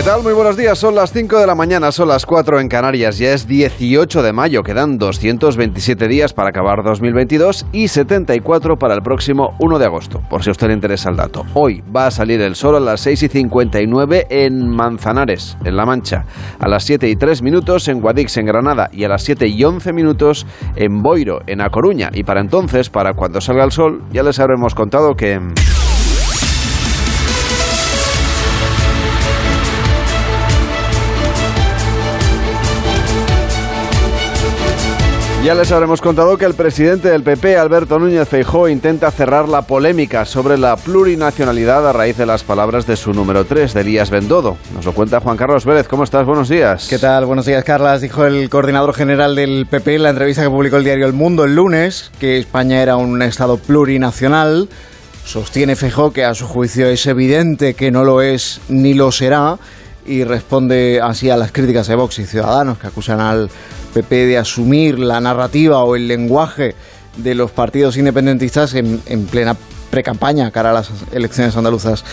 [0.00, 0.22] ¿Qué tal?
[0.22, 0.78] Muy buenos días.
[0.78, 3.18] Son las 5 de la mañana, son las 4 en Canarias.
[3.18, 4.62] Ya es 18 de mayo.
[4.62, 10.42] Quedan 227 días para acabar 2022 y 74 para el próximo 1 de agosto, por
[10.42, 11.44] si a usted le interesa el dato.
[11.52, 15.84] Hoy va a salir el sol a las 6 y 59 en Manzanares, en La
[15.84, 16.24] Mancha,
[16.58, 19.62] a las 7 y 3 minutos en Guadix, en Granada, y a las 7 y
[19.62, 20.46] 11 minutos
[20.76, 22.08] en Boiro, en A Coruña.
[22.14, 25.38] Y para entonces, para cuando salga el sol, ya les habremos contado que...
[35.42, 39.62] Ya les habremos contado que el presidente del PP, Alberto Núñez Feijó, intenta cerrar la
[39.62, 44.10] polémica sobre la plurinacionalidad a raíz de las palabras de su número 3, de Elías
[44.10, 44.58] Bendodo.
[44.74, 45.88] Nos lo cuenta Juan Carlos Vélez.
[45.88, 46.26] ¿Cómo estás?
[46.26, 46.88] Buenos días.
[46.90, 47.24] ¿Qué tal?
[47.24, 48.02] Buenos días, Carlas.
[48.02, 51.44] Dijo el coordinador general del PP en la entrevista que publicó el diario El Mundo
[51.44, 54.68] el lunes que España era un Estado plurinacional.
[55.24, 59.56] Sostiene Feijó que a su juicio es evidente que no lo es ni lo será
[60.04, 63.48] y responde así a las críticas de Vox y Ciudadanos que acusan al
[63.90, 66.74] PP de asumir la narrativa o el lenguaje
[67.16, 69.56] de los partidos independentistas en, en plena
[69.90, 72.04] precampaña cara a las elecciones andaluzas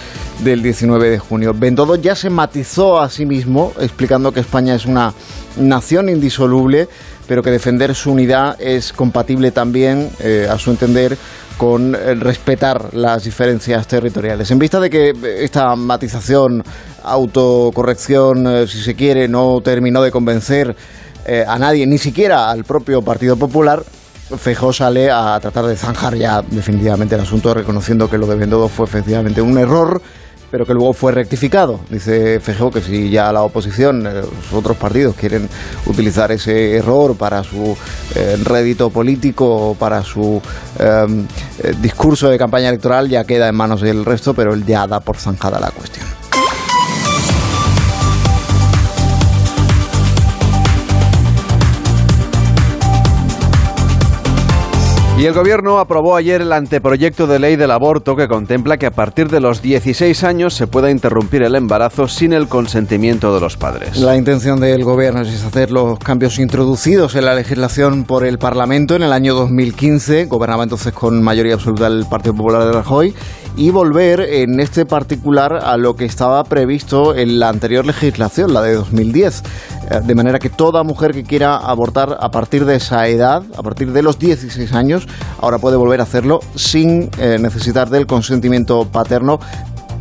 [0.43, 1.53] del 19 de junio.
[1.55, 5.13] Bendodo ya se matizó a sí mismo explicando que España es una
[5.57, 6.89] nación indisoluble,
[7.27, 11.17] pero que defender su unidad es compatible también, eh, a su entender,
[11.57, 14.51] con eh, respetar las diferencias territoriales.
[14.51, 16.63] En vista de que esta matización,
[17.03, 20.75] autocorrección, eh, si se quiere, no terminó de convencer
[21.27, 23.83] eh, a nadie, ni siquiera al propio Partido Popular,
[24.37, 28.69] Feijó sale a tratar de zanjar ya definitivamente el asunto, reconociendo que lo de Bendodo
[28.69, 30.01] fue efectivamente un error,
[30.49, 31.81] pero que luego fue rectificado.
[31.89, 35.49] Dice Feijó que si ya la oposición, eh, los otros partidos quieren
[35.85, 37.77] utilizar ese error para su
[38.15, 40.41] eh, rédito político para su
[40.79, 41.27] em,
[41.81, 45.17] discurso de campaña electoral, ya queda en manos del resto, pero él ya da por
[45.17, 46.05] zanjada la cuestión.
[55.19, 58.91] Y el gobierno aprobó ayer el anteproyecto de ley del aborto que contempla que a
[58.91, 63.57] partir de los 16 años se pueda interrumpir el embarazo sin el consentimiento de los
[63.57, 63.97] padres.
[63.97, 68.95] La intención del gobierno es hacer los cambios introducidos en la legislación por el Parlamento
[68.95, 73.15] en el año 2015, gobernaba entonces con mayoría absoluta el Partido Popular de Rajoy,
[73.55, 78.61] y volver en este particular a lo que estaba previsto en la anterior legislación, la
[78.61, 79.41] de 2010.
[79.89, 83.63] Eh, De manera que toda mujer que quiera abortar a partir de esa edad, a
[83.63, 85.06] partir de los 16 años,
[85.39, 89.39] ahora puede volver a hacerlo sin eh, necesitar del consentimiento paterno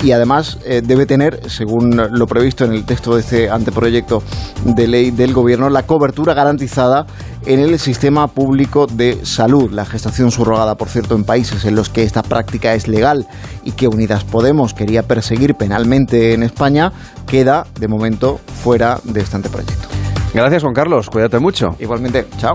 [0.02, 4.22] y además eh, debe tener, según lo previsto en el texto de este anteproyecto
[4.64, 7.06] de ley del Gobierno, la cobertura garantizada
[7.46, 9.70] en el sistema público de salud.
[9.70, 13.26] La gestación subrogada, por cierto, en países en los que esta práctica es legal
[13.64, 16.92] y que Unidas Podemos quería perseguir penalmente en España,
[17.26, 19.88] queda de momento fuera de este anteproyecto.
[20.34, 21.76] Gracias Juan Carlos, cuídate mucho.
[21.78, 22.54] Igualmente, chao.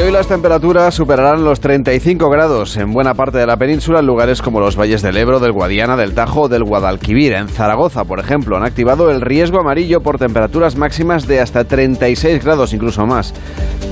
[0.00, 4.42] Hoy las temperaturas superarán los 35 grados en buena parte de la península en lugares
[4.42, 7.32] como los valles del Ebro, del Guadiana, del Tajo o del Guadalquivir.
[7.32, 12.44] En Zaragoza, por ejemplo, han activado el riesgo amarillo por temperaturas máximas de hasta 36
[12.44, 13.34] grados, incluso más.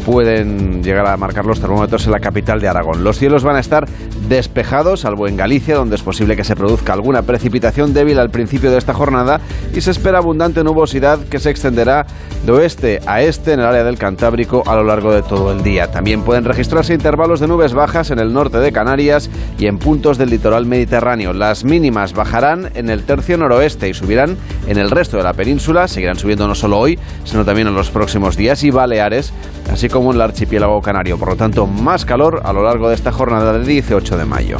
[0.06, 3.02] Pueden llegar a marcar los termómetros en la capital de Aragón.
[3.02, 3.86] Los cielos van a estar
[4.28, 8.70] despejados, salvo en Galicia, donde es posible que se produzca alguna precipitación débil al principio
[8.70, 9.40] de esta jornada
[9.74, 12.06] y se espera abundante nubosidad que se extenderá
[12.44, 15.64] de oeste a este en el área del Cantábrico a lo largo de todo el
[15.64, 15.90] día.
[15.96, 20.18] También pueden registrarse intervalos de nubes bajas en el norte de Canarias y en puntos
[20.18, 21.32] del litoral mediterráneo.
[21.32, 24.36] Las mínimas bajarán en el tercio noroeste y subirán
[24.66, 25.88] en el resto de la península.
[25.88, 29.32] Seguirán subiendo no solo hoy, sino también en los próximos días y Baleares,
[29.72, 31.16] así como en el archipiélago canario.
[31.16, 34.58] Por lo tanto, más calor a lo largo de esta jornada del 18 de mayo.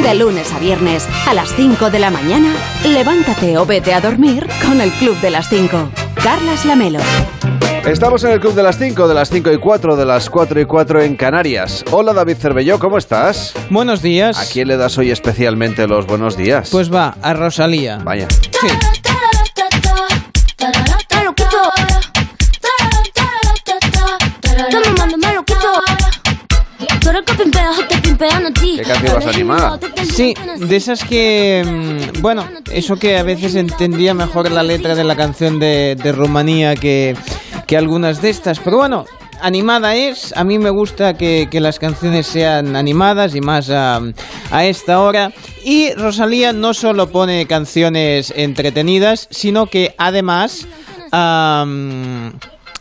[0.00, 4.46] De lunes a viernes a las 5 de la mañana, levántate o vete a dormir
[4.64, 6.01] con El Club de las 5.
[6.22, 7.00] Carlas Lamelo.
[7.84, 10.60] Estamos en el Club de las 5, de las 5 y 4, de las 4
[10.60, 11.84] y 4 en Canarias.
[11.90, 13.54] Hola David Cervelló, ¿cómo estás?
[13.70, 14.38] Buenos días.
[14.38, 16.70] ¿A quién le das hoy especialmente los buenos días?
[16.70, 17.98] Pues va, a Rosalía.
[18.04, 18.28] Vaya.
[18.30, 19.11] Sí.
[28.76, 29.78] ¿Qué canción más animada?
[30.14, 31.62] Sí, de esas que...
[32.14, 36.12] mm, Bueno, eso que a veces entendía mejor la letra de la canción de, de
[36.12, 37.16] Rumanía que,
[37.66, 38.58] que algunas de estas.
[38.60, 39.04] Pero bueno,
[39.40, 40.32] animada es.
[40.36, 44.00] A mí me gusta que, que las canciones sean animadas y más a,
[44.50, 45.32] a esta hora.
[45.64, 50.66] Y Rosalía no solo pone canciones entretenidas, sino que además...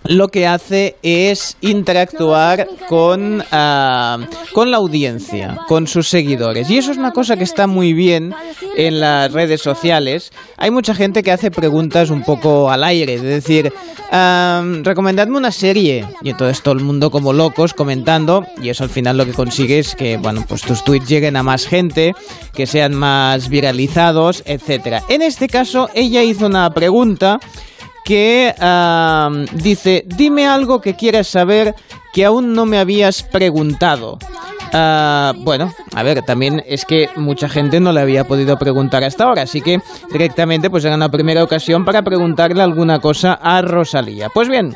[0.03, 4.17] lo que hace es interactuar con, ah,
[4.53, 6.69] con la audiencia, con sus seguidores.
[6.69, 8.33] Y eso es una cosa que está muy bien
[8.75, 10.31] en las redes sociales.
[10.57, 13.71] Hay mucha gente que hace preguntas un poco al aire, es decir,
[14.11, 16.07] ah, recomendadme una serie.
[16.23, 19.79] Y entonces todo el mundo como locos comentando, y eso al final lo que consigue
[19.79, 22.13] es que, bueno, pues tus tweets lleguen a más gente,
[22.53, 25.03] que sean más viralizados, etcétera.
[25.09, 27.39] En este caso, ella hizo una pregunta
[28.03, 28.53] que
[29.53, 31.75] dice, dime algo que quieras saber
[32.13, 34.17] que aún no me habías preguntado.
[34.73, 39.25] Ah, bueno, a ver, también es que mucha gente no le había podido preguntar hasta
[39.25, 39.81] ahora, así que
[40.13, 44.29] directamente pues era una primera ocasión para preguntarle alguna cosa a Rosalía.
[44.29, 44.73] Pues bien,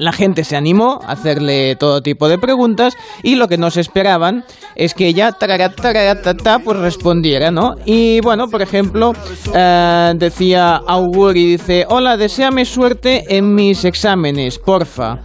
[0.00, 3.82] la gente se animó a hacerle todo tipo de preguntas y lo que no se
[3.82, 4.44] esperaban
[4.74, 5.32] es que ella
[6.58, 7.76] pues respondiera, ¿no?
[7.84, 9.12] Y bueno, por ejemplo,
[9.54, 15.18] eh, decía Auguri, dice, hola, deséame suerte en mis exámenes, porfa.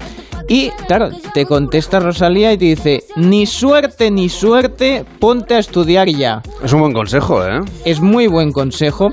[0.47, 6.07] Y claro, te contesta Rosalía y te dice, ni suerte ni suerte, ponte a estudiar
[6.07, 6.44] ya.
[6.63, 7.62] Es un buen consejo, ¿eh?
[7.83, 9.09] Es muy buen consejo.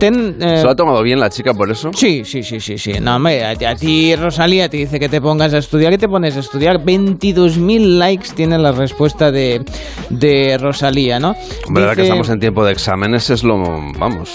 [0.00, 1.90] Ten, eh, ¿Se lo ha tomado bien la chica por eso?
[1.94, 2.94] Sí, sí, sí, sí, sí.
[3.00, 6.08] No, hombre, a, a ti Rosalía te dice que te pongas a estudiar y te
[6.08, 6.82] pones a estudiar.
[6.82, 9.64] 22.000 likes tiene la respuesta de,
[10.10, 11.36] de Rosalía, ¿no?
[11.68, 13.56] Hombre, ahora que Dice- estamos en tiempo de exámenes es lo...
[13.98, 14.30] vamos...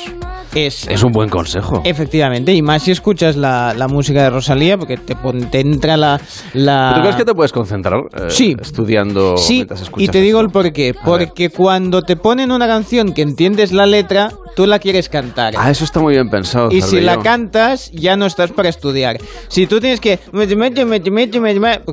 [0.65, 1.81] es, Es un buen consejo.
[1.83, 5.97] Efectivamente, y más si escuchas la, la música de Rosalía, porque te, pon- te entra
[5.97, 6.19] la...
[6.53, 6.93] la...
[6.95, 8.55] ¿Tú crees que te puedes concentrar eh, Sí.
[8.59, 10.89] estudiando Sí, mientras escuchas y te digo el porqué.
[10.89, 11.01] A ver.
[11.03, 15.53] Porque cuando te ponen una canción que entiendes la letra, tú la quieres cantar.
[15.57, 16.69] Ah, eso está muy bien pensado.
[16.71, 19.17] Y si la cantas, ya no estás para estudiar.
[19.49, 20.19] Si tú tienes que...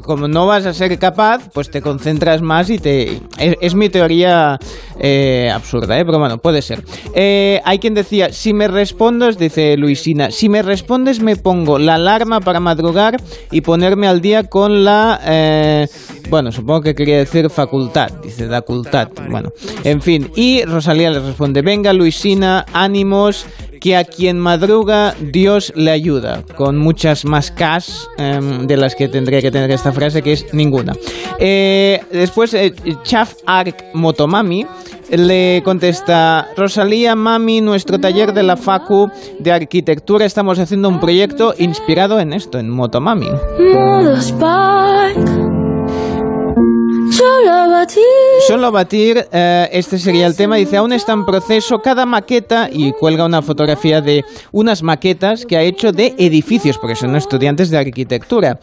[0.03, 3.21] Como no vas a ser capaz, pues te concentras más y te...
[3.39, 4.59] Es, es mi teoría
[4.99, 6.05] eh, absurda, ¿eh?
[6.05, 6.83] pero bueno, puede ser.
[7.15, 11.97] Eh, hay quien decía, si me respondes, dice Luisina, si me respondes me pongo la
[11.97, 13.21] alarma para madrugar
[13.51, 15.21] y ponerme al día con la...
[15.25, 15.87] eh,
[16.31, 19.09] bueno, supongo que quería decir facultad, dice facultad.
[19.29, 19.53] Bueno,
[19.85, 20.31] en fin.
[20.35, 23.47] Y Rosalía le responde, venga Luisina, ánimos,
[23.85, 29.09] que a quien madruga Dios le ayuda, con muchas más Ks em, de las que
[29.09, 30.95] tendría que tener esta frase, que es ninguna.
[31.39, 34.67] Eh, después, eh, Chaf Arc Motomami
[35.11, 39.09] le contesta, Rosalía, mami, nuestro taller de la Facu
[39.39, 43.29] de arquitectura, estamos haciendo un proyecto inspirado en esto, en Motomami.
[47.11, 48.03] Solo batir.
[48.49, 50.57] Solo batir, eh, este sería el tema.
[50.57, 55.57] Dice, aún está en proceso cada maqueta y cuelga una fotografía de unas maquetas que
[55.57, 58.59] ha hecho de edificios, porque son estudiantes de arquitectura.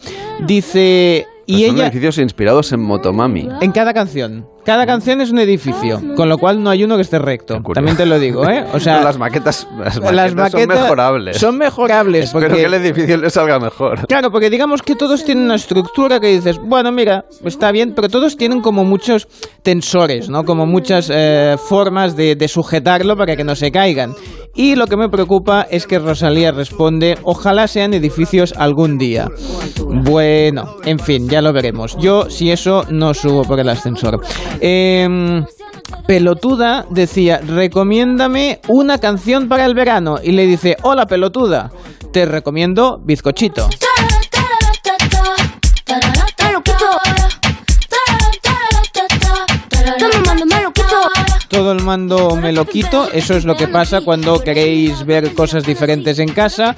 [0.46, 1.86] Dice, y Pues Son ella...
[1.86, 3.48] edificios inspirados en Motomami.
[3.60, 4.46] En cada canción.
[4.64, 7.60] Cada canción es un edificio, con lo cual no hay uno que esté recto.
[7.74, 8.64] También te lo digo, ¿eh?
[8.72, 11.36] O sea, No, las maquetas, las maquetas, las son mejorables.
[11.38, 12.24] Son mejorables.
[12.26, 14.06] Espero porque- que el edificio le salga mejor.
[14.06, 18.08] Claro, porque digamos que todos tienen una estructura que dices, bueno, mira, está bien, pero
[18.08, 19.26] todos tienen como muchos
[19.62, 20.44] tensores, ¿no?
[20.44, 24.14] Como muchas eh, formas de, de sujetarlo para que no se caigan.
[24.54, 29.28] Y lo que me preocupa es que Rosalía responde, ojalá sean edificios algún día.
[29.86, 31.96] Bueno, en fin, ya lo veremos.
[31.98, 34.20] Yo, si eso, no subo por el ascensor.
[34.60, 35.44] Em,
[36.06, 40.16] Pelotuda decía, recomiéndame una canción para el verano.
[40.22, 41.70] Y le dice, hola pelotuda,
[42.12, 43.68] te recomiendo Bizcochito.
[51.48, 55.64] Todo el mando me lo quito, eso es lo que pasa cuando queréis ver cosas
[55.64, 56.74] diferentes en casa.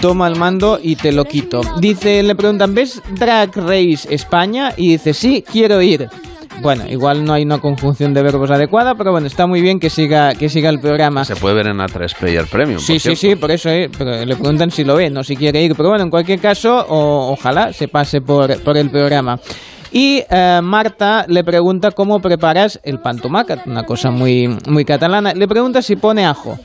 [0.00, 1.60] Toma el mando y te lo quito.
[1.78, 4.74] Dice, le preguntan, ¿ves Drag Race España?
[4.76, 6.08] Y dice, sí, quiero ir.
[6.60, 9.90] Bueno, igual no hay una conjunción de verbos adecuada, pero bueno, está muy bien que
[9.90, 11.24] siga, que siga el programa.
[11.24, 12.80] Se puede ver en A3 Player Premium.
[12.80, 15.36] Sí, por sí, sí, por eso eh, pero le preguntan si lo ve, no si
[15.36, 15.74] quiere ir.
[15.76, 19.38] Pero bueno, en cualquier caso, o- ojalá se pase por, por el programa.
[19.92, 25.32] Y eh, Marta le pregunta cómo preparas el pan tomacat, una cosa muy, muy catalana.
[25.34, 26.58] Le pregunta si pone ajo.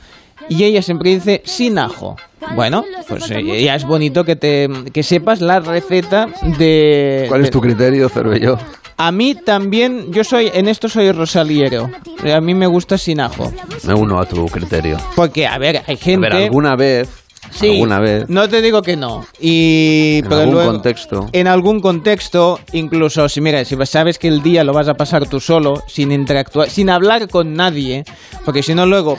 [0.48, 2.16] Y ella siempre dice sin ajo.
[2.54, 6.26] Bueno, pues eh, ya es bonito que, te, que sepas la receta
[6.58, 7.24] de...
[7.28, 8.58] ¿Cuál es tu criterio, Cervello?
[8.96, 11.90] A mí también, yo soy, en esto soy rosaliero.
[12.32, 13.52] A mí me gusta sin ajo.
[13.84, 14.96] Me uno a tu criterio.
[15.16, 16.28] Porque, a ver, hay A gente...
[16.28, 17.08] ver, alguna vez,
[17.54, 19.24] Sí, alguna vez, No te digo que no.
[19.40, 21.28] Y, en pero algún luego- contexto.
[21.32, 25.28] En algún contexto, incluso si mira, si sabes que el día lo vas a pasar
[25.28, 28.04] tú solo, sin interactuar, sin hablar con nadie,
[28.44, 29.18] porque si no luego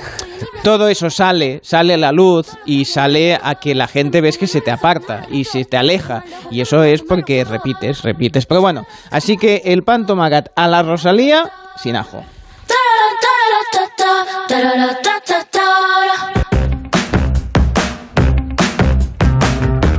[0.63, 4.48] todo eso sale, sale a la luz y sale a que la gente ves que
[4.48, 6.24] se te aparta y se te aleja.
[6.51, 8.46] Y eso es porque repites, repites.
[8.46, 11.51] Pero bueno, así que el pan tomagat a la Rosalía
[11.82, 12.24] sin ajo.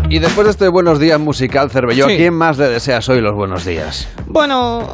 [0.09, 2.17] Y después de este buenos días musical, Cervelló, Sí.
[2.17, 4.09] ¿quién más le deseas hoy los buenos días?
[4.27, 4.89] Bueno,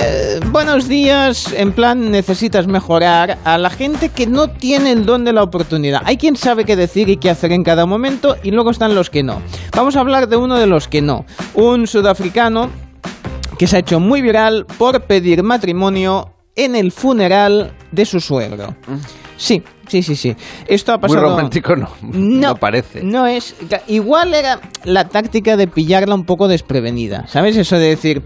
[0.00, 5.24] eh, buenos días, en plan necesitas mejorar a la gente que no tiene el don
[5.24, 6.00] de la oportunidad.
[6.06, 9.10] Hay quien sabe qué decir y qué hacer en cada momento y luego están los
[9.10, 9.42] que no.
[9.76, 11.26] Vamos a hablar de uno de los que no.
[11.54, 12.70] Un sudafricano
[13.58, 18.76] que se ha hecho muy viral por pedir matrimonio en el funeral de su suegro.
[19.36, 20.36] Sí, sí, sí, sí.
[20.66, 21.22] Esto ha Muy pasado...
[21.30, 23.02] romántico no, no, parece.
[23.02, 23.56] No es.
[23.88, 27.26] Igual era la táctica de pillarla un poco desprevenida.
[27.26, 27.56] ¿Sabes?
[27.56, 28.22] Eso de decir,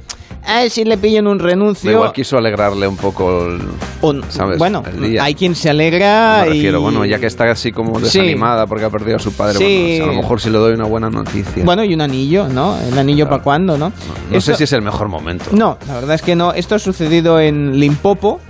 [0.47, 1.90] a ver si le pillo en un renuncio.
[1.90, 3.61] Igual quiso alegrarle un poco el...
[4.00, 4.59] o- ¿sabes?
[4.59, 5.25] Bueno, El día.
[5.25, 6.40] hay quien se alegra.
[6.45, 8.04] Me refiero, y- bueno, ya que está así como Sí.
[8.04, 9.97] desanimada porque ha perdido a su padre, Sí.
[9.99, 11.64] bueno, a lo mejor si le doy una buena noticia.
[11.64, 12.78] Bueno, y un anillo, ¿no?
[12.80, 13.90] El anillo para cuándo, ¿no?
[14.30, 15.47] no Esto- sé si es el mejor momento.
[15.52, 16.52] No, la verdad es que no.
[16.52, 18.40] Esto ha sucedido en Limpopo,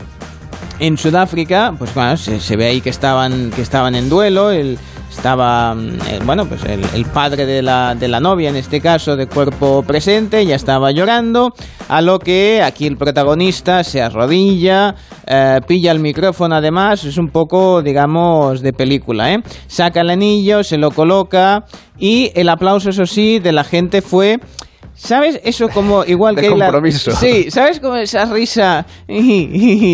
[0.78, 1.75] en Sudáfrica.
[1.78, 4.50] Pues bueno, se, se ve ahí que estaban, que estaban en duelo.
[4.50, 4.78] El,
[5.18, 9.16] estaba, mm, eh, bueno, pues el, padre de la, de la novia, en este caso,
[9.16, 11.52] de cuerpo presente, ya estaba llorando.
[11.88, 14.94] A lo que aquí el protagonista se arrodilla,
[15.26, 17.04] eh, pilla el micrófono además.
[17.04, 19.42] Es un poco, digamos, de película, ¿eh?
[19.66, 21.64] Saca el anillo, se lo coloca.
[21.98, 24.38] Y el aplauso, eso sí, de la gente fue.
[25.00, 25.40] ¿Sabes?
[25.44, 27.12] Eso como igual De que la- compromiso.
[27.12, 28.84] Sí, ¿sabes como esa risa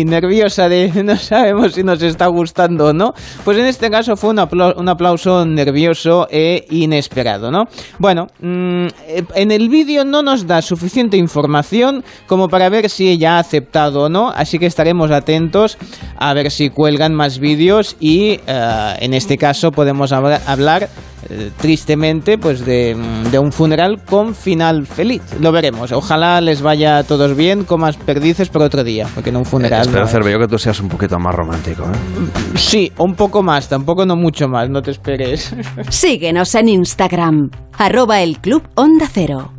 [0.05, 3.13] nerviosa de no sabemos si nos está gustando o no?
[3.43, 7.65] Pues en este caso fue un, apla- un aplauso nervioso e inesperado, ¿no?
[7.99, 8.87] Bueno, mm,
[9.35, 14.03] en el vídeo no nos da suficiente información como para ver si ella ha aceptado
[14.05, 15.77] o no, así que estaremos atentos
[16.17, 20.89] a ver si cuelgan más vídeos y eh, en este caso podemos habla- hablar
[21.29, 25.21] eh, tristemente pues de, mm, de un funeral con final feliz.
[25.39, 25.91] Lo veremos.
[25.91, 29.81] Ojalá les vaya a todos bien, comas perdices por otro día, porque en un funeral...
[29.81, 32.57] Espero, no- Cervelló, que tú seas un poquito más romántico, ¿eh?
[32.57, 35.53] Sí, un poco más, tampoco no mucho más, no te esperes.
[35.89, 39.51] Síguenos en Instagram, arroba el Club Onda Cero.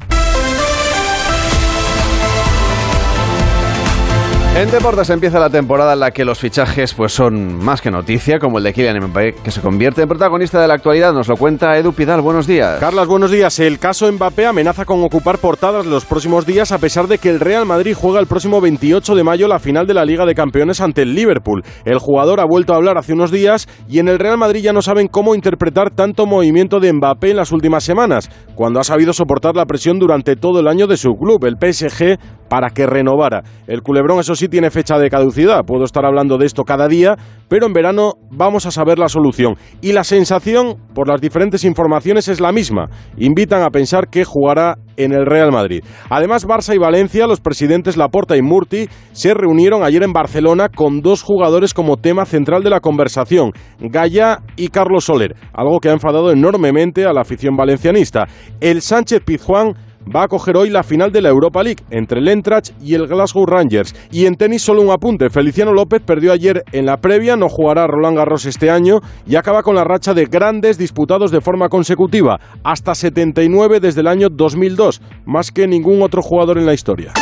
[4.56, 8.38] En deportes empieza la temporada en la que los fichajes pues son más que noticia,
[8.38, 11.12] como el de Kylian Mbappé, que se convierte en protagonista de la actualidad.
[11.12, 12.22] Nos lo cuenta Edu Pidal.
[12.22, 12.80] Buenos días.
[12.80, 13.58] Carlas, buenos días.
[13.58, 17.38] El caso Mbappé amenaza con ocupar portadas los próximos días a pesar de que el
[17.38, 20.80] Real Madrid juega el próximo 28 de mayo la final de la Liga de Campeones
[20.80, 21.62] ante el Liverpool.
[21.84, 24.72] El jugador ha vuelto a hablar hace unos días y en el Real Madrid ya
[24.72, 29.12] no saben cómo interpretar tanto movimiento de Mbappé en las últimas semanas, cuando ha sabido
[29.12, 33.42] soportar la presión durante todo el año de su club, el PSG, para que renovara.
[33.66, 35.64] El culebrón, eso sí, tiene fecha de caducidad.
[35.64, 37.16] Puedo estar hablando de esto cada día,
[37.48, 39.56] pero en verano vamos a saber la solución.
[39.80, 42.88] Y la sensación, por las diferentes informaciones, es la misma.
[43.16, 45.82] Invitan a pensar que jugará en el Real Madrid.
[46.08, 51.00] Además, Barça y Valencia, los presidentes Laporta y Murti, se reunieron ayer en Barcelona con
[51.00, 55.92] dos jugadores como tema central de la conversación, Gaya y Carlos Soler, algo que ha
[55.92, 58.26] enfadado enormemente a la afición valencianista.
[58.60, 59.74] El Sánchez Pizjuán
[60.14, 63.06] va a coger hoy la final de la Europa League entre el Eintracht y el
[63.06, 63.94] Glasgow Rangers.
[64.10, 67.86] Y en tenis solo un apunte, Feliciano López perdió ayer en la previa, no jugará
[67.86, 72.40] Roland Garros este año y acaba con la racha de grandes disputados de forma consecutiva,
[72.62, 77.12] hasta 79 desde el año 2002, más que ningún otro jugador en la historia.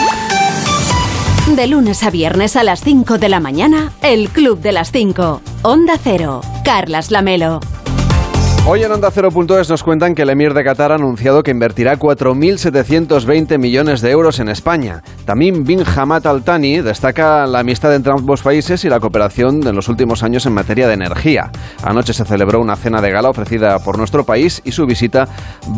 [1.57, 5.43] De lunes a viernes a las 5 de la mañana, el Club de las 5.
[5.63, 7.61] Onda Cero, Carlas Lamelo.
[8.67, 11.99] Hoy en Onda 0.es nos cuentan que el emir de Qatar ha anunciado que invertirá
[11.99, 15.03] 4.720 millones de euros en España.
[15.27, 19.77] También bin Hamad Al Thani destaca la amistad entre ambos países y la cooperación en
[19.77, 21.51] los últimos años en materia de energía.
[21.83, 25.29] Anoche se celebró una cena de gala ofrecida por nuestro país y su visita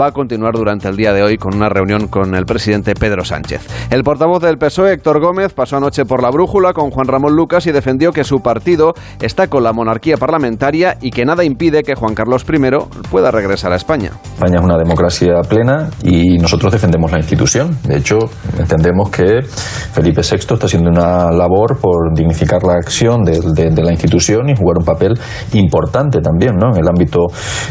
[0.00, 3.24] va a continuar durante el día de hoy con una reunión con el presidente Pedro
[3.24, 3.66] Sánchez.
[3.90, 7.66] El portavoz del PSOE, Héctor Gómez, pasó anoche por la brújula con Juan Ramón Lucas
[7.66, 11.96] y defendió que su partido está con la monarquía parlamentaria y que nada impide que
[11.96, 12.75] Juan Carlos I
[13.10, 14.10] pueda regresar a España.
[14.34, 17.76] España es una democracia plena y nosotros defendemos la institución.
[17.84, 18.18] De hecho,
[18.58, 23.92] entendemos que Felipe VI está haciendo una labor por dignificar la acción de, de- la
[23.92, 25.14] institución y jugar un papel
[25.52, 26.70] importante también ¿no?
[26.74, 27.26] en el ámbito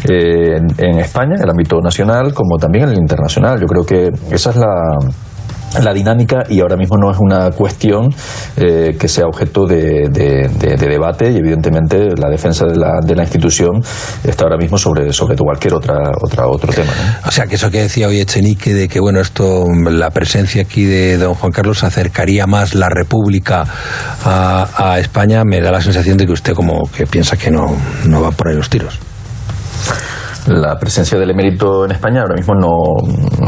[0.10, 3.60] eh, en, en España, en el ámbito nacional, como también en el internacional.
[3.60, 4.98] Yo creo que esa es la
[5.84, 8.13] la dinámica y ahora mismo no es una cuestión
[8.58, 13.00] eh, que sea objeto de, de- de- de debate y evidentemente la defensa de la,
[13.03, 13.82] de la institución
[14.24, 16.91] está ahora mismo sobre, sobre cualquier otra, otra otro tema.
[17.22, 17.27] ¿no?
[17.27, 20.86] O sea, que eso que decía hoy Echenique de que, bueno, esto, la presencia aquí
[20.86, 23.65] de don Juan Carlos acercaría más la República
[24.24, 27.75] a, a España, me da la sensación de que usted como que piensa que no,
[28.05, 29.00] no va por ahí los tiros.
[30.48, 32.70] La presencia del emérito en España ahora mismo no,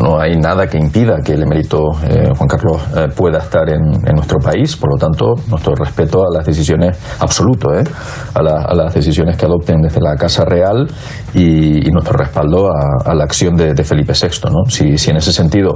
[0.02, 3.84] no hay nada que impida que el emérito eh, Juan Carlos eh, pueda estar en,
[4.04, 4.76] en, nuestro país.
[4.76, 7.84] Por lo tanto, nuestro respeto a las decisiones absoluto, ¿eh?
[8.34, 10.88] a, la, a, las decisiones que adopten desde la Casa Real
[11.36, 14.50] y, nuestro respaldo a, la acción de, de Felipe VI.
[14.50, 14.66] ¿no?
[14.68, 15.76] Si, si, en ese sentido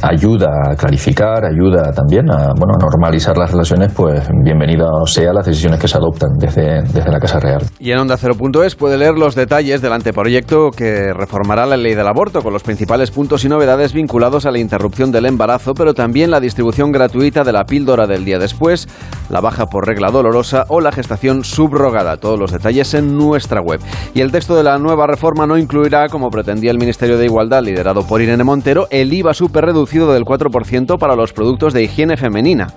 [0.00, 5.44] ayuda a clarificar, ayuda también a, bueno, a normalizar las relaciones, pues bienvenida sea las
[5.44, 7.62] decisiones que se adoptan desde, desde la Casa Real.
[7.84, 12.06] Y en Onda Cero.es puede leer los detalles del anteproyecto que reformará la ley del
[12.06, 16.30] aborto con los principales puntos y novedades vinculados a la interrupción del embarazo, pero también
[16.30, 18.86] la distribución gratuita de la píldora del día después,
[19.30, 22.18] la baja por regla dolorosa o la gestación subrogada.
[22.18, 23.80] Todos los detalles en nuestra web.
[24.14, 27.64] Y el texto de la nueva reforma no incluirá, como pretendía el Ministerio de Igualdad,
[27.64, 32.16] liderado por Irene Montero, el IVA super reducido del 4% para los productos de higiene
[32.16, 32.68] femenina.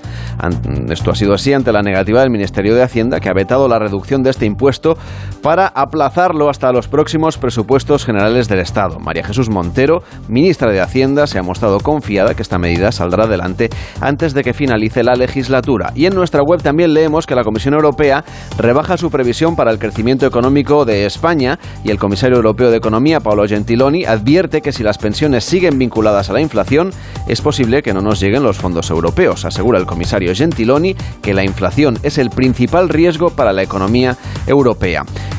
[0.90, 3.78] Esto ha sido así ante la negativa del Ministerio de Hacienda, que ha vetado la
[3.78, 4.95] reducción de este impuesto
[5.42, 9.00] para aplazarlo hasta los próximos presupuestos generales del Estado.
[9.00, 13.70] María Jesús Montero, ministra de Hacienda, se ha mostrado confiada que esta medida saldrá adelante
[14.02, 15.92] antes de que finalice la legislatura.
[15.94, 18.24] Y en nuestra web también leemos que la Comisión Europea
[18.58, 23.20] rebaja su previsión para el crecimiento económico de España y el comisario europeo de Economía,
[23.20, 26.90] Paolo Gentiloni, advierte que si las pensiones siguen vinculadas a la inflación,
[27.28, 29.46] es posible que no nos lleguen los fondos europeos.
[29.46, 34.85] Asegura el comisario Gentiloni que la inflación es el principal riesgo para la economía europea.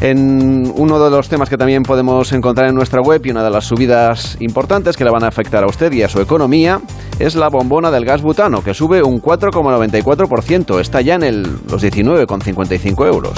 [0.00, 3.50] En uno de los temas que también podemos encontrar en nuestra web y una de
[3.50, 6.80] las subidas importantes que le van a afectar a usted y a su economía
[7.18, 10.80] es la bombona del gas butano, que sube un 4,94%.
[10.80, 13.32] Está ya en el, los 19,55 euros.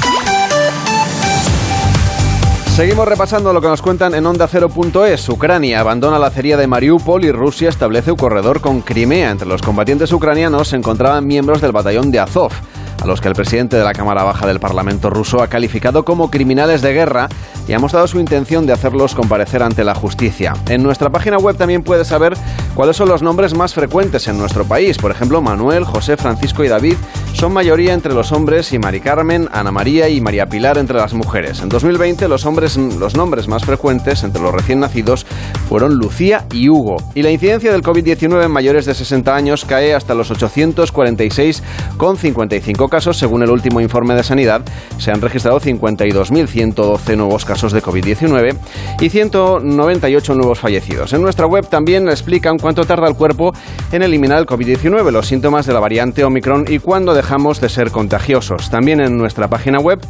[2.75, 5.29] Seguimos repasando lo que nos cuentan en onda Cero.es.
[5.29, 9.33] Ucrania abandona la acería de Mariupol y Rusia establece un corredor con Crimea.
[9.33, 12.53] Entre los combatientes ucranianos se encontraban miembros del batallón de Azov
[13.01, 16.31] a los que el presidente de la Cámara Baja del Parlamento ruso ha calificado como
[16.31, 17.29] criminales de guerra
[17.67, 20.55] y ha mostrado su intención de hacerlos comparecer ante la justicia.
[20.69, 22.35] En nuestra página web también puedes saber
[22.75, 24.97] cuáles son los nombres más frecuentes en nuestro país.
[24.99, 26.97] Por ejemplo, Manuel, José, Francisco y David
[27.39, 31.15] son mayoría entre los hombres y Mari Carmen, Ana María y María Pilar entre las
[31.15, 31.61] mujeres.
[31.61, 35.25] En 2020 los, hombres, los nombres más frecuentes entre los recién nacidos
[35.69, 36.97] fueron Lucía y Hugo.
[37.15, 43.17] Y la incidencia del COVID-19 en mayores de 60 años cae hasta los 846,55 casos,
[43.17, 44.63] según el último informe de sanidad,
[44.99, 48.57] se han registrado 52.112 nuevos casos de COVID-19
[49.01, 51.13] y 198 nuevos fallecidos.
[51.13, 53.53] En nuestra web también explican cuánto tarda el cuerpo
[53.93, 58.71] en eliminar el COVID-19, los síntomas de la variante Omicron y cuándo de ser contagiosos.
[58.71, 60.01] También en nuestra página web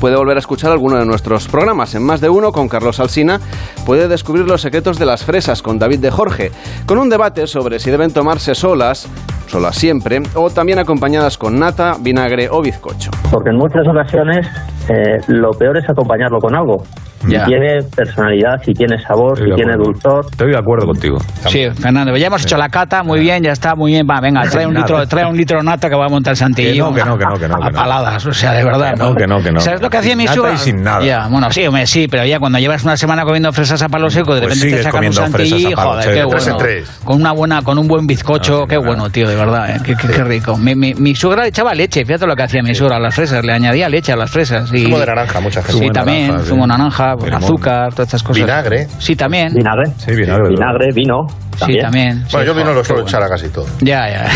[0.00, 1.96] puede volver a escuchar alguno de nuestros programas.
[1.96, 3.40] En más de uno, con Carlos Alsina,
[3.84, 6.52] puede descubrir los secretos de las fresas con David de Jorge,
[6.86, 9.08] con un debate sobre si deben tomarse solas,
[9.48, 13.10] solas siempre, o también acompañadas con nata, vinagre o bizcocho.
[13.32, 14.46] Porque en muchas ocasiones
[14.88, 16.84] eh, lo peor es acompañarlo con algo.
[17.28, 17.40] Ya.
[17.44, 20.26] Si tiene personalidad, si tiene sabor, Estoy si tiene dulzor.
[20.30, 21.18] Estoy de acuerdo contigo.
[21.48, 24.06] Sí, Fernando, ya hemos hecho la cata, muy bien, ya está, muy bien.
[24.08, 26.72] Va, venga, trae un litro, trae un litro de nata que va a montar Santillo.
[26.72, 28.94] Que no, que no, que no, que no, A paladas, o sea, de verdad.
[28.94, 29.60] Que no, que no, que no.
[29.60, 30.52] ¿Sabes lo que hacía mi suegra?
[30.54, 31.04] y sin nada.
[31.04, 34.10] Ya, bueno, sí, hombre, sí, pero ya cuando llevas una semana comiendo fresas a palo
[34.10, 36.58] seco, de Pues repente te sacan un palo joder, qué bueno.
[37.04, 39.94] Con una buena, con un buen bizcocho, Ah, qué bueno, tío, de verdad, eh, qué,
[39.96, 40.56] qué- qué rico.
[40.56, 43.14] Mi, mi, mi suegra le echaba leche, fíjate lo que hacía mi suegra a las
[43.14, 44.72] fresas, le añadía leche a las fresas.
[44.72, 45.84] Y, Zumo de naranja, mucha gente.
[45.86, 47.44] Sí, también, zumo naranja, pues, Limón.
[47.44, 48.42] azúcar, todas estas cosas.
[48.42, 48.86] Vinagre.
[48.98, 49.52] Sí, también.
[49.54, 49.90] Vinagre.
[49.98, 50.48] Sí, vinagre.
[50.50, 51.26] Vinagre, vino.
[51.52, 51.82] Sí, También.
[51.84, 52.24] también.
[52.32, 53.08] Bueno, sí, yo vino lo suelo bueno.
[53.08, 53.64] echar a casi todo.
[53.80, 54.26] Ya, ya.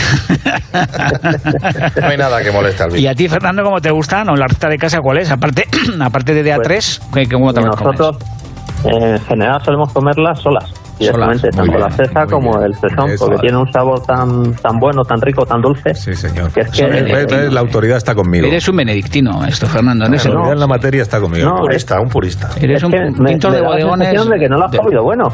[2.00, 3.11] No hay nada que moleste al ¿Y vino.
[3.11, 4.28] a ti, Fernando, cómo te gustan?
[4.30, 5.30] ¿O la receta de casa cuál es?
[5.30, 5.64] Aparte,
[6.00, 7.98] aparte de DA3, ¿qué, qué cómo te las comes?
[8.00, 8.22] Nosotros,
[8.87, 10.72] eh, en general, solemos comerlas solas.
[11.00, 12.64] Directamente, tanto bien, la fresa como bien.
[12.64, 15.94] el fresón, porque tiene un sabor tan, tan bueno, tan rico, tan dulce.
[15.94, 16.50] Sí, señor.
[16.52, 18.46] Que es que- ves, ves, la autoridad está conmigo.
[18.46, 20.04] Eres un benedictino, esto, Fernando.
[20.04, 21.48] la autoridad en la materia está conmigo.
[21.48, 22.50] No, Purista, un purista.
[22.60, 24.08] eres es un que me, pintor me de da la bodegones.
[24.08, 25.24] sensación de que no lo has de- comido bueno.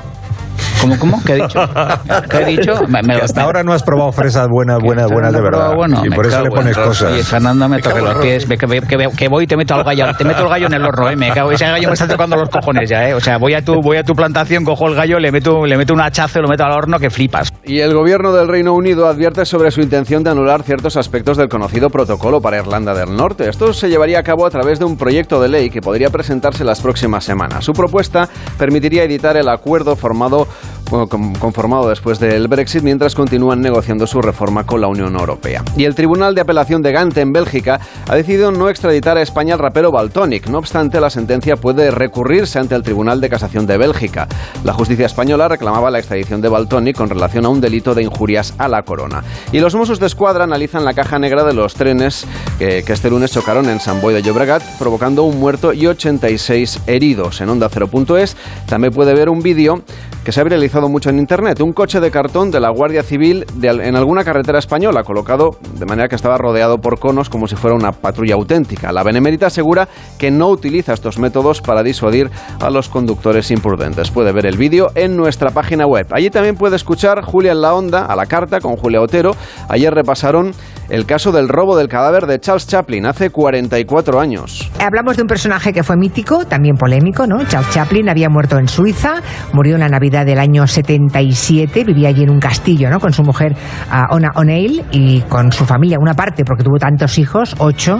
[0.88, 1.22] ¿Cómo, cómo?
[1.24, 1.60] ¿Qué he dicho?
[2.30, 2.72] ¿Qué he dicho?
[2.88, 5.74] Me- me- Que hasta me- ahora no has probado fresas buenas, buenas, buenas de verdad.
[5.74, 7.12] Bueno, y por eso le pones cosas.
[7.12, 10.42] Oye, Fernando me toca los pies, que, voy y te meto al gallo, te meto
[10.42, 12.88] el gallo en el horno, eh, me cago, ese gallo me está tocando los cojones
[12.88, 15.30] ya, eh, o sea, voy a tu, voy a tu plantación, cojo el gallo, le
[15.32, 17.52] meto, le meto un hachazo, lo meto al horno que flipas.
[17.64, 21.48] Y el gobierno del Reino Unido advierte sobre su intención de anular ciertos aspectos del
[21.48, 23.48] conocido protocolo para Irlanda del Norte.
[23.48, 26.64] Esto se llevaría a cabo a través de un proyecto de ley que podría presentarse
[26.64, 27.64] las próximas semanas.
[27.64, 30.46] Su propuesta permitiría editar el acuerdo formado
[30.86, 35.62] conformado después del Brexit, mientras continúan negociando su reforma con la Unión Europea.
[35.76, 39.54] Y el Tribunal de Apelación de Gante, en Bélgica, ha decidido no extraditar a España
[39.54, 40.48] al rapero Baltonic.
[40.48, 44.28] No obstante, la sentencia puede recurrirse ante el Tribunal de Casación de Bélgica.
[44.64, 48.54] La justicia española reclamaba la extradición de Baltonic con relación a un delito de injurias
[48.58, 49.24] a la corona.
[49.52, 52.26] Y los Mossos de Escuadra analizan la caja negra de los trenes
[52.58, 56.80] que, que este lunes chocaron en San Boi de Llobregat, provocando un muerto y 86
[56.86, 57.40] heridos.
[57.40, 59.82] En Onda 0.es también puede ver un vídeo
[60.26, 63.46] que se ha viralizado mucho en internet, un coche de cartón de la Guardia Civil
[63.62, 67.76] en alguna carretera española, colocado de manera que estaba rodeado por conos como si fuera
[67.76, 68.90] una patrulla auténtica.
[68.90, 69.86] La Benemérita asegura
[70.18, 72.28] que no utiliza estos métodos para disuadir
[72.60, 74.10] a los conductores imprudentes.
[74.10, 76.08] Puede ver el vídeo en nuestra página web.
[76.10, 79.30] Allí también puede escuchar Julia en la Onda, a la carta, con Julia Otero.
[79.68, 80.50] Ayer repasaron
[80.88, 84.70] el caso del robo del cadáver de Charles Chaplin hace 44 años.
[84.80, 87.44] Hablamos de un personaje que fue mítico, también polémico, ¿no?
[87.44, 92.22] Charles Chaplin había muerto en Suiza, murió en la Navidad del año 77, vivía allí
[92.22, 92.98] en un castillo, ¿no?
[93.00, 93.54] Con su mujer
[93.90, 97.98] ah, Ona O'Neill y con su familia, una parte, porque tuvo tantos hijos, ocho.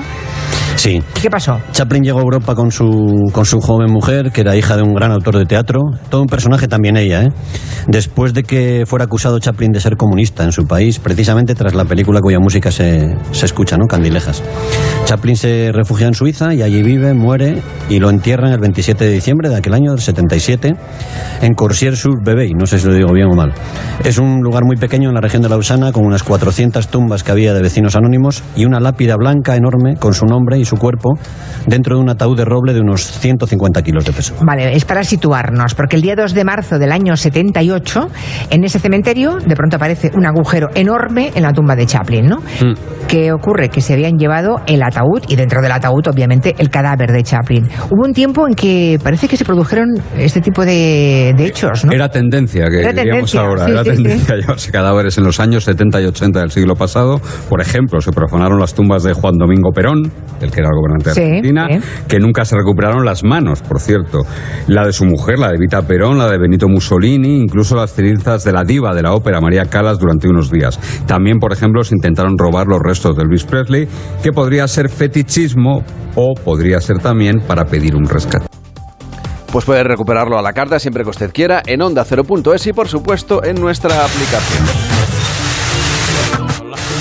[0.76, 1.02] Sí.
[1.20, 1.58] ¿Qué pasó?
[1.72, 4.94] Chaplin llegó a Europa con su, con su joven mujer, que era hija de un
[4.94, 5.80] gran autor de teatro.
[6.10, 7.28] Todo un personaje también ella, ¿eh?
[7.88, 11.86] Después de que fuera acusado Chaplin de ser comunista en su país, precisamente tras la
[11.86, 13.86] película cuya música se, se escucha, ¿no?
[13.86, 14.42] Candilejas.
[15.06, 19.10] Chaplin se refugia en Suiza y allí vive, muere y lo entierran el 27 de
[19.10, 20.74] diciembre de aquel año, del 77,
[21.40, 21.54] en
[22.06, 23.52] Corsier-sur-Bebey, no sé si lo digo bien o mal.
[24.04, 27.32] Es un lugar muy pequeño en la región de Lausana, con unas 400 tumbas que
[27.32, 31.18] había de vecinos anónimos y una lápida blanca enorme con su nombre y su cuerpo
[31.66, 34.34] dentro de un ataúd de roble de unos 150 kilos de peso.
[34.46, 38.08] Vale, es para situarnos, porque el día 2 de marzo del año 78,
[38.50, 42.38] en ese cementerio, de pronto aparece un agujero enorme en la tumba de Chaplin, ¿no?
[43.08, 43.68] ¿Qué ocurre?
[43.68, 47.68] Que se habían llevado el ataúd y dentro del ataúd, obviamente, el cadáver de Chaplin.
[47.90, 51.92] Hubo un tiempo en que parece que se produjeron este tipo de, de hechos, ¿no?
[51.92, 56.02] Era tendencia, que diríamos ahora, sí, era sí, tendencia llevarse cadáveres en los años 70
[56.02, 57.20] y 80 del siglo pasado.
[57.48, 61.20] Por ejemplo, se profanaron las tumbas de Juan Domingo Perón, el que era el gobernante
[61.20, 61.68] de Argentina,
[62.08, 64.20] que nunca se recuperaron las manos, por cierto.
[64.66, 68.44] La de su mujer, la de Vita Perón, la de Benito Mussolini, incluso las cenizas
[68.44, 70.78] de la diva de la ópera María Callas durante unos días.
[71.06, 73.88] También, por ejemplo, se intentaron robar los restos de Elvis Presley,
[74.22, 78.45] que podría ser fetichismo o podría ser también para pedir un rescate.
[79.52, 82.88] Pues puede recuperarlo a la carta siempre que usted quiera en onda 0.es y por
[82.88, 84.95] supuesto en nuestra aplicación.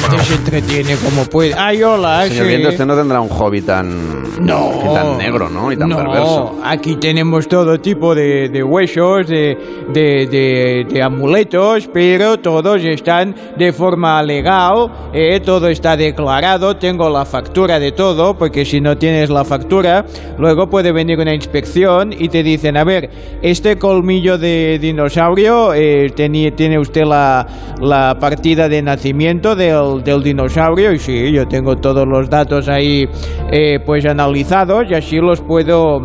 [0.08, 1.54] Usted se entretiene como puede.
[1.58, 2.26] Ay, hola.
[2.28, 2.48] Señor sí.
[2.50, 4.70] Viendo, usted no tendrá un hobby tan, No.
[4.94, 5.72] tan negro, ¿no?
[5.72, 6.60] Y tan no, perverso.
[6.64, 9.58] aquí tenemos todo tipo de, de huesos, de,
[9.94, 17.80] de- amuletos, pero todos están de forma legal, eh, todo está declarado, tengo la factura
[17.80, 20.06] de todo, porque si no tienes la factura,
[20.38, 23.10] luego puede venir una inspección y te dicen, a ver,
[23.42, 27.46] este colmillo de dinosaurio, eh, tiene usted la,
[27.82, 33.08] la partida de nacimiento del, del dinosaurio, y sí, yo tengo todos los datos ahí
[33.52, 36.02] eh, pues analizados y así los puedo...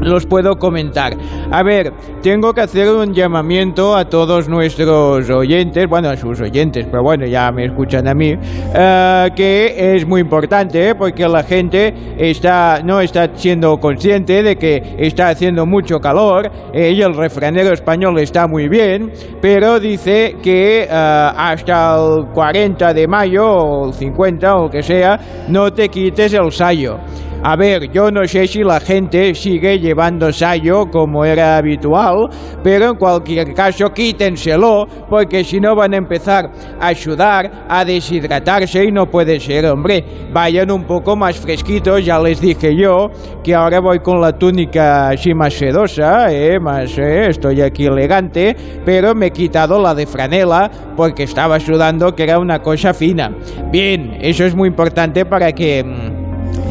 [0.00, 1.14] los puedo comentar.
[1.50, 1.92] A ver,
[2.22, 7.26] tengo que hacer un llamamiento a todos nuestros oyentes, bueno, a sus oyentes, pero bueno,
[7.26, 8.34] ya me escuchan a mí,
[8.74, 10.94] eh, que es muy importante ¿eh?
[10.94, 16.92] porque la gente está, no está siendo consciente de que está haciendo mucho calor eh,
[16.92, 23.46] y el refranero español está muy bien, pero dice que hasta el 40 de mayo
[23.46, 25.18] o el 50 o que sea,
[25.48, 26.98] no te quites el sayo.
[27.46, 32.30] A ver, yo no sé si la gente sigue llevando sayo como era habitual,
[32.62, 38.86] pero en cualquier caso quítenselo, porque si no van a empezar a sudar, a deshidratarse
[38.86, 40.02] y no puede ser, hombre.
[40.32, 43.10] Vayan un poco más fresquitos, ya les dije yo,
[43.42, 48.56] que ahora voy con la túnica así más sedosa, eh, más, eh, estoy aquí elegante,
[48.86, 53.30] pero me he quitado la de franela porque estaba sudando que era una cosa fina.
[53.70, 56.13] Bien, eso es muy importante para que...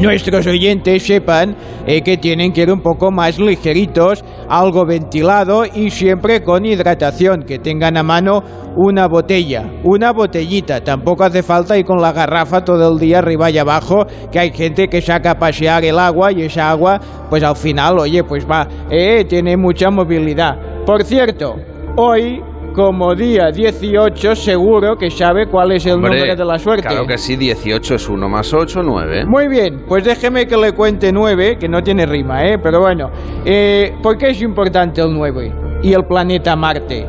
[0.00, 1.56] nuestros oyentes sepan
[1.86, 7.44] eh, que tienen que ir un poco más ligeritos, algo ventilado y siempre con hidratación,
[7.44, 8.42] que tengan a mano
[8.76, 13.50] una botella, una botellita, tampoco hace falta ir con la garrafa todo el día arriba
[13.50, 17.42] y abajo, que hay gente que saca a pasear el agua y esa agua, pues
[17.42, 20.84] al final, oye, pues va, eh, tiene mucha movilidad.
[20.84, 21.54] Por cierto,
[21.96, 22.53] hoy...
[22.74, 26.88] Como día 18, seguro que sabe cuál es el Hombre, número de la suerte.
[26.88, 29.26] Claro que sí, 18 es 1 más 8, 9.
[29.26, 32.58] Muy bien, pues déjeme que le cuente 9, que no tiene rima, ¿eh?
[32.58, 33.12] Pero bueno,
[33.44, 35.52] eh, ¿por qué es importante el 9
[35.84, 37.06] y el planeta Marte?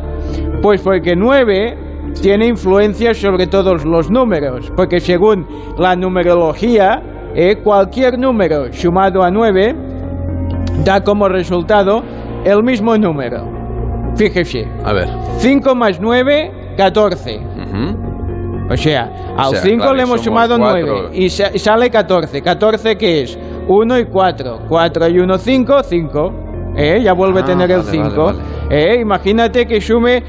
[0.61, 1.77] Pues porque 9
[2.21, 5.47] tiene influencia sobre todos los números, porque según
[5.79, 7.01] la numerología,
[7.33, 9.75] eh, cualquier número sumado a 9
[10.83, 12.03] da como resultado
[12.45, 13.64] el mismo número.
[14.15, 14.67] Fíjese.
[14.83, 15.07] A ver.
[15.37, 17.39] 5 más 9, 14.
[18.67, 20.87] O sea, al sea, 5 claro, le hemos somos sumado cuatro.
[21.03, 22.41] 9 y sa- y sale 14.
[22.41, 23.37] 14 ¿qué es?
[23.67, 24.59] 1 y 4.
[24.67, 26.33] 4 y 1, 5, 5.
[26.75, 26.99] ¿Eh?
[27.03, 28.23] Ya vuelve Ah, a tener el vale, 5.
[28.25, 28.39] vale,
[28.71, 28.99] ¿Eh?
[29.01, 30.23] Imagínate que sume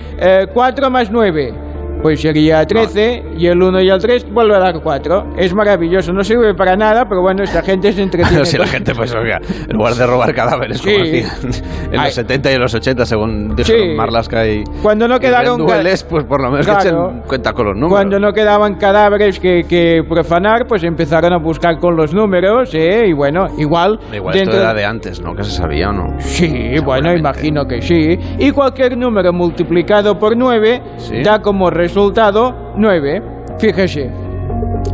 [0.53, 1.55] 4 más 9.
[2.03, 5.35] Pues sería 13 y el 1 y el 3 vuelve a dar 4.
[5.37, 8.33] Es maravilloso, no sirve para nada, pero bueno, esta gente se entretiene.
[8.33, 11.01] Pero si la gente, pues, oiga, en lugar de robar cadáveres, como Sí.
[11.25, 11.53] hacían
[11.93, 12.07] en Ay.
[12.07, 13.95] los 70 y en los 80, según dijeron Sí.
[13.97, 14.63] Marlaska y.
[14.83, 16.81] Cuando no quedaron Rendueles, pues por lo menos Claro.
[16.83, 17.93] que echen cuenta con los números.
[17.93, 23.07] Cuando no quedaban cadáveres que, que profanar, pues empezaron a buscar con los números, ¿eh?
[23.09, 23.99] Y bueno, igual...
[24.13, 25.35] Igual esto era de antes, ¿no?
[25.35, 26.21] Que se sabía o no.
[26.21, 28.17] Sí, bueno, imagino que sí.
[28.39, 31.23] Y cualquier número multiplicado por 9 Sí.
[31.25, 31.86] da como resultado
[32.77, 33.23] 9.
[33.59, 34.11] Fíjese.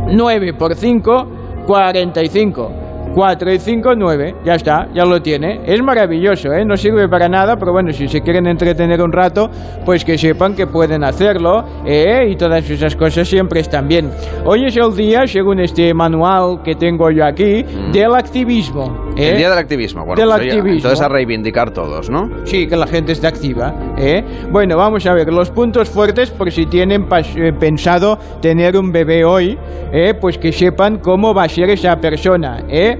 [0.07, 1.27] 9 por 5,
[1.65, 2.82] 45.
[3.13, 4.35] 4 y 5, 9.
[4.43, 5.61] Ya está, ya lo tiene.
[5.65, 6.65] Es maravilloso, ¿eh?
[6.65, 9.49] No sirve para nada, pero bueno, si se quieren entretener un rato,
[9.85, 12.27] pues que sepan que pueden hacerlo, ¿eh?
[12.29, 14.09] Y todas esas cosas siempre están bien.
[14.45, 19.11] Hoy es el día, según este manual que tengo yo aquí, del activismo.
[19.15, 19.31] ¿eh?
[19.31, 20.05] El día del activismo.
[20.05, 20.77] Bueno, Del pues, oye, activismo.
[20.77, 22.29] entonces a reivindicar todos, ¿no?
[22.45, 23.73] Sí, que la gente esté activa.
[23.97, 24.23] ¿eh?
[24.51, 29.23] Bueno, vamos a ver los puntos fuertes por si tienen eh, pensado tener un bebé
[29.23, 29.57] hoy,
[29.91, 30.13] ¿eh?
[30.19, 32.63] pues que sepan cómo va a ser esa persona.
[32.67, 32.97] ¿eh?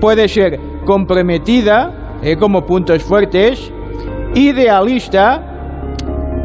[0.00, 2.36] Puede ser comprometida, ¿eh?
[2.36, 3.72] como puntos fuertes,
[4.34, 5.42] idealista,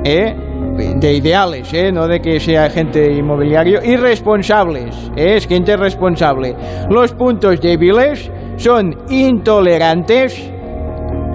[0.04, 0.36] ¿eh?
[0.96, 1.92] de ideales, ¿eh?
[1.92, 3.96] no de que sea gente inmobiliario, y
[5.16, 6.56] es gente responsable.
[6.90, 10.52] Los puntos débiles son intolerantes,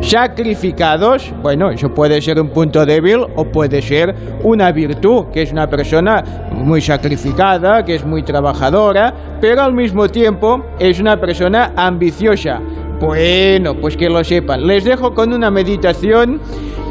[0.01, 5.53] sacrificados, bueno, eso puede ser un punto débil o puede ser una virtud, que es
[5.53, 11.73] una persona muy sacrificada, que es muy trabajadora, pero al mismo tiempo es una persona
[11.77, 12.61] ambiciosa.
[13.01, 14.67] Bueno, pues que lo sepan.
[14.67, 16.41] Les dejo con una meditación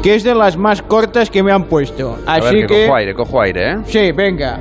[0.02, 2.18] que es de las más cortas que me han puesto.
[2.26, 2.84] a Así ver, que, que...
[2.86, 3.76] cojo aire, cojo aire, ¿eh?
[3.86, 4.58] Sí, venga.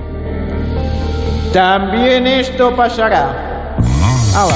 [1.51, 3.75] También esto pasará.
[4.33, 4.55] Hala.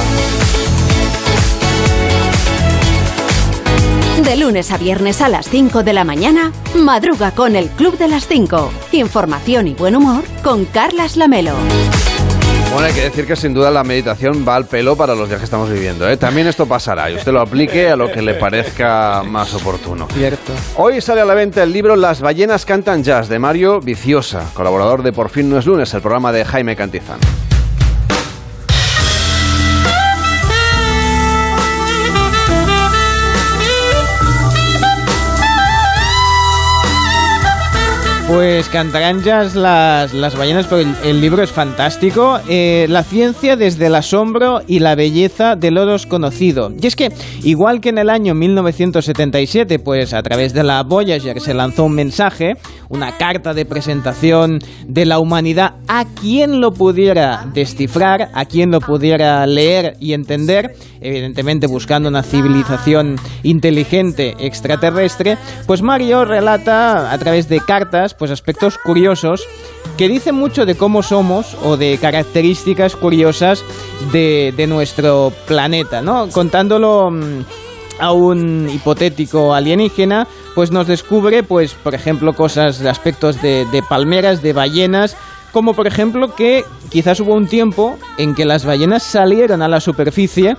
[4.23, 8.08] De lunes a viernes a las 5 de la mañana, madruga con el Club de
[8.08, 8.71] las 5.
[8.93, 11.53] Información y buen humor con Carlas Lamelo.
[12.73, 15.39] Bueno, hay que decir que sin duda la meditación va al pelo para los días
[15.39, 16.10] que estamos viviendo.
[16.10, 16.17] ¿eh?
[16.17, 20.08] También esto pasará y usted lo aplique a lo que le parezca más oportuno.
[20.12, 20.51] Cierto.
[20.75, 25.03] Hoy sale a la venta el libro Las ballenas cantan jazz de Mario Viciosa, colaborador
[25.03, 27.19] de Por fin no es lunes, el programa de Jaime Cantizán.
[38.27, 42.37] Pues cantarán jazz las, las ballenas, pero el, libro es fantástico.
[42.49, 46.73] Eh, la ciencia desde el asombro y la belleza de lo desconocido.
[46.77, 47.09] Y es que,
[47.43, 51.93] igual que en el año 1977, pues a través de la Voyager se lanzó un
[51.93, 52.57] mensaje,
[52.89, 58.81] una carta de presentación de la humanidad a quien lo pudiera descifrar, a quien lo
[58.81, 67.47] pudiera leer y entender, evidentemente buscando una civilización inteligente extraterrestre, pues Mario relata a través
[67.47, 69.47] de cartas pues aspectos curiosos
[69.97, 73.63] que dicen mucho de cómo somos o de características curiosas
[74.12, 76.30] de, de nuestro planeta, ¿no?
[76.30, 77.41] Contándolo mm,
[77.99, 84.41] a un hipotético alienígena, pues nos descubre, pues, por ejemplo, cosas, aspectos de, de palmeras,
[84.41, 85.15] de ballenas,
[85.51, 89.80] como por ejemplo que quizás hubo un tiempo en que las ballenas salieron a la
[89.80, 90.56] superficie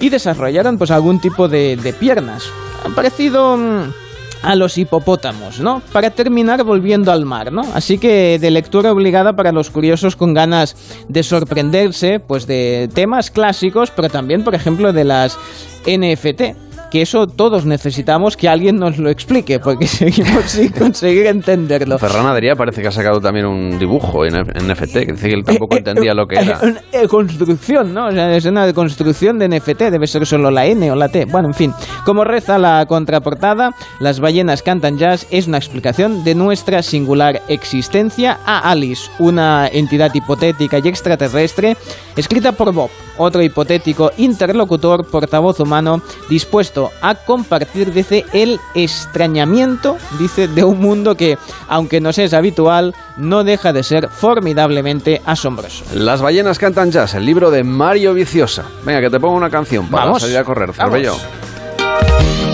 [0.00, 2.44] y desarrollaron pues algún tipo de, de piernas.
[2.84, 3.92] Ha parecido mm,
[4.42, 5.82] a los hipopótamos, ¿no?
[5.92, 7.62] Para terminar volviendo al mar, ¿no?
[7.74, 10.76] Así que de lectura obligada para los curiosos con ganas
[11.08, 15.38] de sorprenderse, pues de temas clásicos, pero también, por ejemplo, de las
[15.86, 16.65] NFT.
[16.90, 21.98] Que eso todos necesitamos que alguien nos lo explique, porque seguimos sin conseguir entenderlo.
[21.98, 25.44] Ferran Adrià parece que ha sacado también un dibujo en NFT, que dice que él
[25.44, 26.60] tampoco entendía lo que era.
[26.62, 28.06] Eh, eh, construcción, ¿no?
[28.06, 31.26] O sea, es una construcción de NFT, debe ser solo la N o la T.
[31.26, 31.72] Bueno, en fin,
[32.04, 33.70] como reza la contraportada,
[34.00, 40.14] Las ballenas cantan jazz es una explicación de nuestra singular existencia a Alice, una entidad
[40.14, 41.76] hipotética y extraterrestre,
[42.16, 50.48] escrita por Bob, otro hipotético interlocutor, portavoz humano, dispuesto a compartir, dice, el extrañamiento, dice,
[50.48, 55.84] de un mundo que, aunque nos es habitual, no deja de ser formidablemente asombroso.
[55.94, 58.64] Las ballenas cantan jazz, el libro de Mario Viciosa.
[58.84, 60.22] Venga, que te pongo una canción para Vamos.
[60.22, 61.16] salir a correr, Cervello.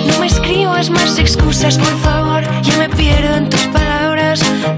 [0.07, 2.43] No me escribas más excusas, por favor.
[2.63, 4.02] Ya me pierdo en tus palabras.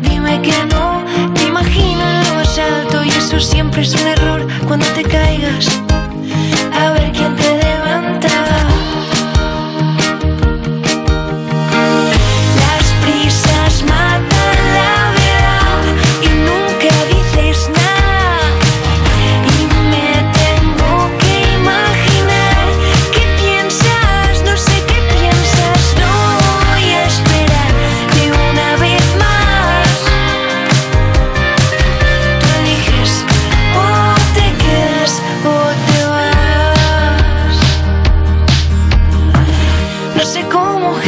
[0.03, 1.05] Dime que no.
[1.33, 4.49] Te imagino lo más alto y eso siempre es un error.
[4.67, 5.69] Cuando te caigas,
[6.73, 7.54] a ver quién te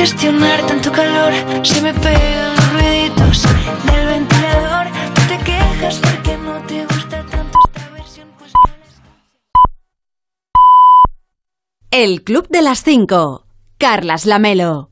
[0.06, 1.32] gestionar tanto calor.
[1.66, 3.42] Se me pegan los ruiditos
[3.90, 4.86] del ventilador.
[5.14, 8.28] Tú te quejas porque no te gusta tanto esta versión.
[8.38, 8.52] Pues
[11.90, 13.46] El Club de las 5.
[13.78, 14.90] Carlas Lamelo.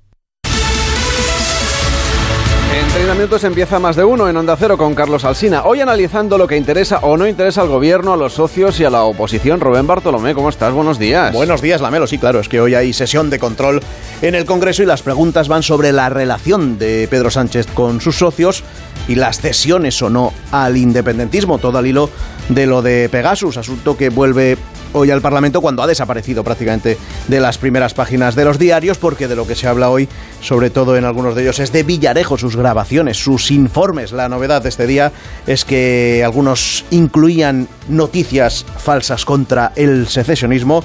[3.15, 5.63] 30 minutos empieza más de uno en Onda Cero con Carlos Alsina.
[5.67, 8.91] Hoy analizando lo que interesa o no interesa al gobierno, a los socios y a
[8.91, 9.61] la oposición.
[9.61, 10.73] Rubén Bartolomé, ¿cómo estás?
[10.73, 11.33] Buenos días.
[11.33, 12.09] Buenos días, Lamelo.
[12.09, 13.81] Sí, claro, es que hoy hay sesión de control
[14.21, 18.17] en el Congreso y las preguntas van sobre la relación de Pedro Sánchez con sus
[18.17, 18.65] socios
[19.07, 21.59] y las cesiones o no al independentismo.
[21.59, 22.11] Todo al hilo
[22.49, 24.59] de lo de Pegasus, asunto que vuelve
[24.95, 26.97] hoy al Parlamento cuando ha desaparecido prácticamente
[27.29, 30.09] de las primeras páginas de los diarios, porque de lo que se habla hoy,
[30.41, 34.13] sobre todo en algunos de ellos, es de Villarejo, sus grabaciones, sus informes.
[34.13, 35.13] La novedad de este día
[35.47, 40.85] es que algunos incluían noticias falsas contra el secesionismo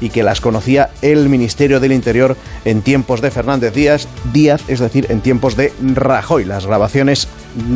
[0.00, 4.80] y que las conocía el Ministerio del Interior en tiempos de Fernández Díaz, Díaz, es
[4.80, 6.44] decir, en tiempos de Rajoy.
[6.44, 7.28] Las grabaciones,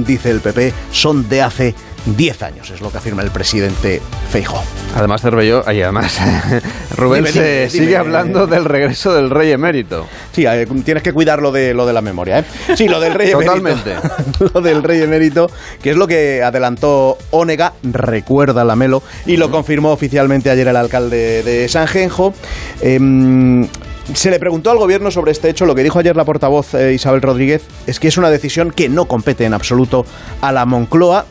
[0.07, 1.75] dice el PP, son de hace
[2.07, 4.63] 10 años, es lo que afirma el presidente Feijóo.
[4.97, 6.19] Además, Cervelló, y además,
[6.97, 7.97] Rubén Dime, se dime, sigue dime.
[7.97, 10.07] hablando del regreso del rey emérito.
[10.33, 12.45] Sí, eh, tienes que cuidar lo de, lo de la memoria, ¿eh?
[12.77, 13.53] Sí, lo del rey emérito.
[13.53, 13.95] Totalmente.
[14.55, 15.51] lo del rey emérito,
[15.83, 20.77] que es lo que adelantó Ónega, recuerda la Melo, y lo confirmó oficialmente ayer el
[20.77, 22.35] alcalde de Sanjenjo.
[22.81, 23.69] Em,
[24.15, 25.65] se le preguntó al gobierno sobre este hecho.
[25.65, 28.89] Lo que dijo ayer la portavoz eh, Isabel Rodríguez es que es una decisión que
[28.89, 30.05] no compete en absoluto
[30.41, 31.25] a la Moncloa.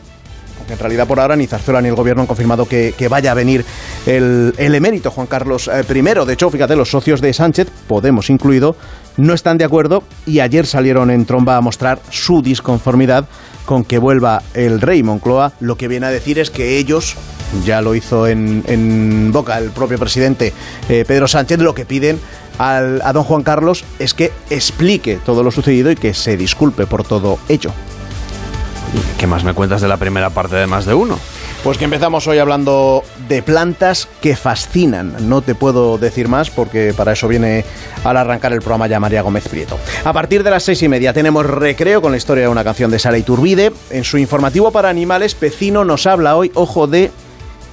[0.68, 3.64] En realidad por ahora ni Zarzuela ni el gobierno han confirmado que, vaya a venir
[4.06, 6.02] el, emérito Juan Carlos eh, I.
[6.02, 8.76] De hecho, fíjate, los socios de Sánchez, Podemos incluido,
[9.16, 13.26] no están de acuerdo y ayer salieron en tromba a mostrar su disconformidad
[13.66, 15.52] con que vuelva el rey Moncloa.
[15.60, 17.16] Lo que viene a decir es que ellos,
[17.64, 20.52] ya lo hizo en, en boca el propio presidente
[20.88, 22.18] eh, Pedro Sánchez, lo que piden
[22.58, 26.86] al- a don Juan Carlos es que explique todo lo sucedido y que se disculpe
[26.86, 27.72] por todo ello.
[29.18, 31.18] ¿Qué más me cuentas de la primera parte de más de uno?
[31.64, 35.28] Pues que empezamos hoy hablando de plantas que fascinan.
[35.28, 37.64] No te puedo decir más porque para eso viene
[38.04, 39.78] al arrancar el programa ya María Gómez Prieto.
[40.04, 42.90] A partir de las seis y media tenemos recreo con la historia de una canción
[42.90, 43.72] de Sara Iturbide.
[43.90, 47.12] En su informativo para animales, Pecino nos habla hoy, ojo, de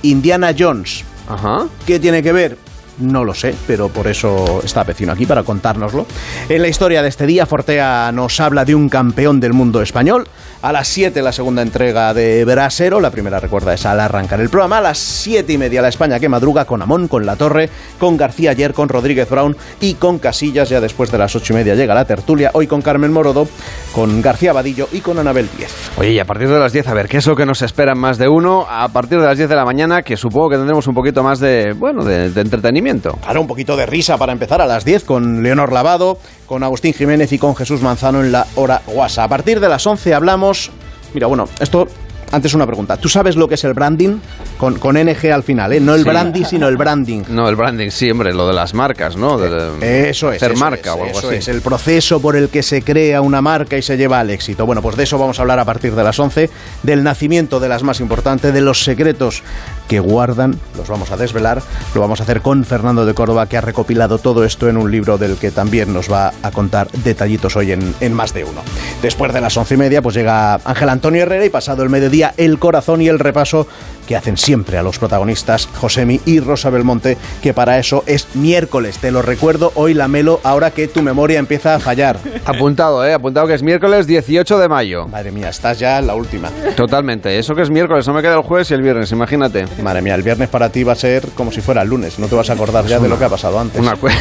[0.04, 1.04] Indiana Jones.
[1.28, 1.66] Ajá.
[1.88, 2.69] ¿Qué tiene que ver?
[3.00, 6.06] No lo sé, pero por eso está Pecino aquí para contárnoslo.
[6.50, 10.28] En la historia de este día, Fortea nos habla de un campeón del mundo español.
[10.62, 14.50] A las 7 la segunda entrega de Brasero, la primera recuerda es al arrancar el
[14.50, 14.80] programa.
[14.80, 18.18] A las 7 y media la España que madruga con Amón, con La Torre, con
[18.18, 20.68] García ayer, con Rodríguez Brown y con Casillas.
[20.68, 23.48] Ya después de las 8 y media llega la tertulia, hoy con Carmen Morodo,
[23.94, 25.72] con García Vadillo y con Anabel Díez.
[25.98, 27.96] Oye, y a partir de las 10, a ver, ¿qué es lo que nos espera
[27.96, 28.66] más de uno?
[28.70, 31.40] A partir de las 10 de la mañana, que supongo que tendremos un poquito más
[31.40, 32.89] de, bueno, de entretenimiento.
[33.22, 36.94] Claro, un poquito de risa para empezar a las 10 con Leonor Lavado, con Agustín
[36.94, 39.24] Jiménez y con Jesús Manzano en la hora guasa.
[39.24, 40.72] A partir de las 11 hablamos...
[41.14, 41.88] Mira, bueno, esto...
[42.32, 42.98] Antes una pregunta.
[42.98, 44.18] ¿Tú sabes lo que es el branding?
[44.58, 45.80] Con, con NG al final, ¿eh?
[45.80, 46.10] No el Sí.
[46.10, 47.24] brandy, sino el branding.
[47.30, 49.38] No, el branding, sí, hombre, lo de las marcas, ¿no?
[49.38, 50.38] De- Eso es.
[50.44, 51.38] Hacer eso marca es, o algo eso así.
[51.38, 54.66] es, el proceso por el que se crea una marca y se lleva al éxito.
[54.66, 56.50] Bueno, pues de eso vamos a hablar a partir de las 11,
[56.84, 59.42] del nacimiento de las más importantes, de los secretos
[59.88, 61.62] que guardan, los vamos a desvelar.
[61.96, 64.92] Lo vamos a hacer con Fernando de Córdoba, que ha recopilado todo esto en un
[64.92, 68.62] libro del que también nos va a contar detallitos hoy en, en más de uno.
[69.02, 72.19] Después de las once y media, pues llega Ángel Antonio Herrera y pasado el mediodía,
[72.38, 73.68] el corazón y el repaso
[74.10, 78.98] que hacen siempre a los protagonistas Josemi y Rosa Belmonte, que para eso es miércoles.
[78.98, 82.18] Te lo recuerdo hoy la Melo, ahora que tu memoria empieza a fallar.
[82.46, 83.14] Apuntado, ¿eh?
[83.14, 85.08] Apuntado que es miércoles 18 de mayo.
[85.08, 86.50] Madre mía, estás ya en la última.
[86.76, 87.38] Totalmente.
[87.38, 89.66] Eso que es miércoles, no me queda el jueves y el viernes, imagínate.
[89.84, 92.18] Madre mía, el viernes para ti va a ser como si fuera el lunes.
[92.18, 93.80] No te vas a acordar ya de lo que ha pasado antes.
[93.80, 94.12] Una, cue-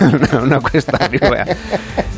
[0.00, 0.98] una, una cuesta.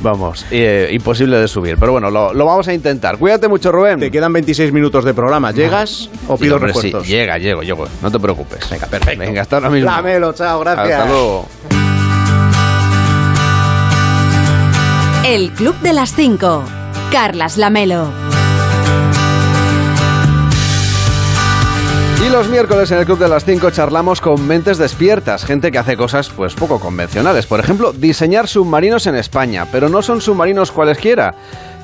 [0.00, 1.76] Vamos, eh, imposible de subir.
[1.78, 3.18] Pero bueno, lo, lo vamos a intentar.
[3.18, 3.98] Cuídate mucho, Rubén.
[3.98, 5.50] Te quedan 26 minutos de programa.
[5.52, 7.08] ¿Llegas o pido hombre, sí, refuerzos?
[7.18, 7.86] Llega, llego, llego.
[8.02, 8.68] No te preocupes.
[8.70, 9.18] Venga, perfecto.
[9.18, 9.90] Venga, hasta ahora mismo.
[9.90, 10.98] La Melo, chao, gracias.
[10.98, 11.48] Hasta luego.
[15.24, 16.64] El Club de las 5.
[17.10, 18.10] Carlas Lamelo.
[22.24, 25.78] Y los miércoles en el Club de las 5 charlamos con mentes despiertas, gente que
[25.78, 27.46] hace cosas pues poco convencionales.
[27.46, 31.34] Por ejemplo, diseñar submarinos en España, pero no son submarinos cualesquiera.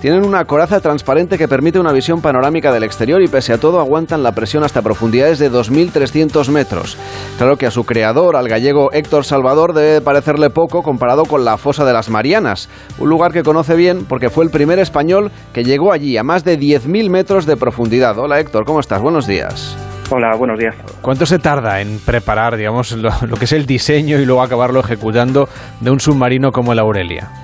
[0.04, 3.80] Tienen una coraza transparente que permite una visión panorámica del exterior y pese a todo
[3.80, 6.98] aguantan la presión hasta profundidades de 2.300 metros.
[7.38, 11.56] Claro que a su creador, al gallego Héctor Salvador, debe parecerle poco comparado con la
[11.56, 15.64] fosa de las Marianas, un lugar que conoce bien porque fue el primer español que
[15.64, 18.18] llegó allí a más de 10.000 metros de profundidad.
[18.18, 19.00] Hola Héctor, ¿cómo estás?
[19.00, 19.74] Buenos días.
[20.10, 20.76] Hola, buenos días.
[21.00, 24.80] ¿Cuánto se tarda en preparar, digamos, lo, lo que es el diseño y luego acabarlo
[24.80, 25.48] ejecutando
[25.80, 27.43] de un submarino como el Aurelia?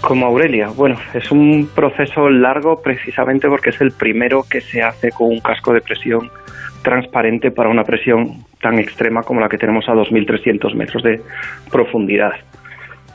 [0.00, 5.10] Como Aurelia, bueno, es un proceso largo precisamente porque es el primero que se hace
[5.10, 6.30] con un casco de presión
[6.82, 11.20] transparente para una presión tan extrema como la que tenemos a 2.300 metros de
[11.70, 12.32] profundidad.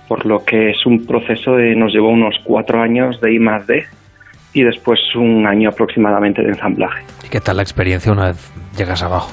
[0.08, 3.66] Por lo que es un proceso de nos llevó unos cuatro años de I más
[3.66, 3.84] D
[4.54, 7.04] y después un año aproximadamente de ensamblaje.
[7.26, 9.32] ¿Y qué tal la experiencia una vez llegas abajo?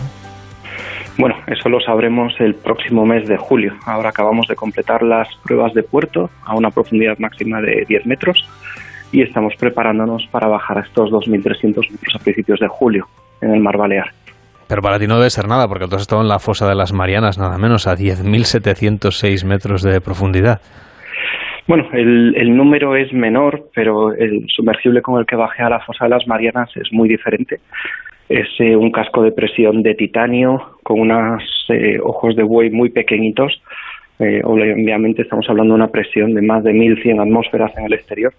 [1.19, 3.75] Bueno, eso lo sabremos el próximo mes de julio.
[3.87, 8.45] Ahora acabamos de completar las pruebas de puerto a una profundidad máxima de 10 metros
[9.13, 13.07] y estamos preparándonos para bajar a estos 2.300 metros a principios de julio
[13.43, 14.11] en el Mar Balear.
[14.69, 16.75] Pero para ti no debe ser nada, porque tú has estado en la fosa de
[16.75, 20.63] las Marianas, nada menos, a 10.706 metros de profundidad.
[21.69, 25.81] Bueno, el, el, número es menor, pero el sumergible con el que bajé a la
[25.81, 27.61] fosa de las Marianas es muy diferente.
[28.29, 32.91] Es eh, un casco de presión de titanio con unos eh, ojos de buey muy
[32.91, 33.61] pequeñitos.
[34.19, 38.33] Eh, obviamente estamos hablando de una presión de más de 1100 atmósferas en el exterior.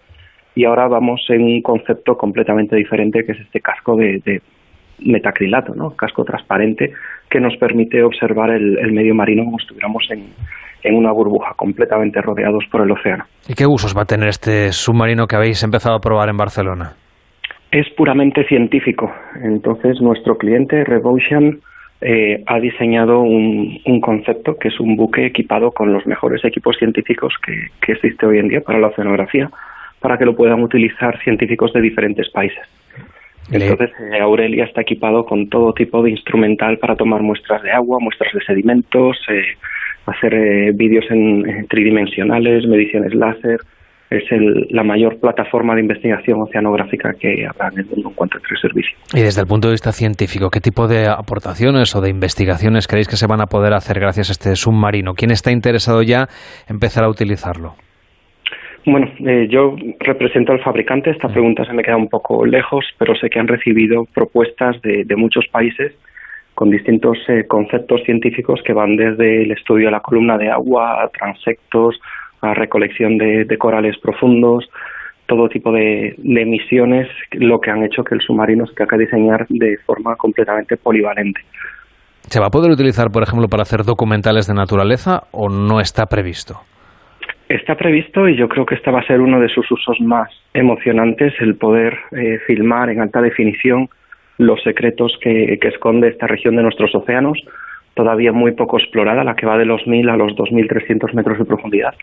[0.55, 4.41] Y ahora vamos en un concepto completamente diferente, que es este casco de,
[4.99, 5.89] metacrilato, ¿no?
[5.95, 6.93] casco transparente,
[7.29, 10.25] que nos permite observar el, el medio marino como si estuviéramos en,
[10.83, 13.25] en una burbuja, completamente rodeados por el océano.
[13.47, 16.93] ¿Y qué usos va a tener este submarino que habéis empezado a probar en Barcelona?
[17.73, 19.11] Es puramente científico.
[19.41, 21.59] Entonces, nuestro cliente, Revolution,
[22.01, 26.77] eh, ha diseñado un, un, concepto que es un buque equipado con los mejores equipos
[26.77, 29.49] científicos que, que existe hoy en día para la oceanografía,
[29.99, 32.63] para que lo puedan utilizar científicos de diferentes países.
[33.51, 37.97] Entonces, eh, Aurelia está equipado con todo tipo de instrumental para tomar muestras de agua,
[37.99, 39.57] muestras de sedimentos, eh,
[40.05, 43.59] hacer eh, vídeos en, en, tridimensionales, mediciones láser.
[44.13, 48.37] Es el, la mayor plataforma de investigación oceanográfica que habrá en el mundo en cuanto
[48.37, 48.95] a este servicio.
[49.13, 53.07] Y desde el punto de vista científico, ¿qué tipo de aportaciones o de investigaciones creéis
[53.07, 55.13] que se van a poder hacer gracias a este submarino?
[55.13, 56.27] ¿Quién está interesado ya
[56.67, 57.73] en empezar a utilizarlo?
[58.85, 61.09] Bueno, eh, yo represento al fabricante.
[61.09, 65.05] Esta pregunta se me queda un poco lejos, pero sé que han recibido propuestas de,
[65.05, 65.93] de muchos países
[66.53, 71.03] con distintos eh, conceptos científicos que van desde el estudio de la columna de agua
[71.03, 71.99] a transectos,
[72.43, 74.69] a recolección de, de corales profundos,
[75.25, 78.97] todo tipo de, de, emisiones, lo que han hecho que el submarino se tenga que
[78.97, 81.41] diseñar de forma completamente polivalente.
[82.27, 86.05] ¿Se va a poder utilizar, por ejemplo, para hacer documentales de naturaleza o no está
[86.05, 86.55] previsto?
[87.49, 90.29] Está previsto y yo creo que este va a ser uno de sus usos más
[90.53, 93.89] emocionantes, el poder eh, filmar en alta definición
[94.37, 97.37] los secretos que, que, esconde esta región de nuestros océanos,
[97.93, 101.45] todavía muy poco explorada, la que va de los 1.000 a los 2.300 metros de
[101.45, 101.93] profundidad,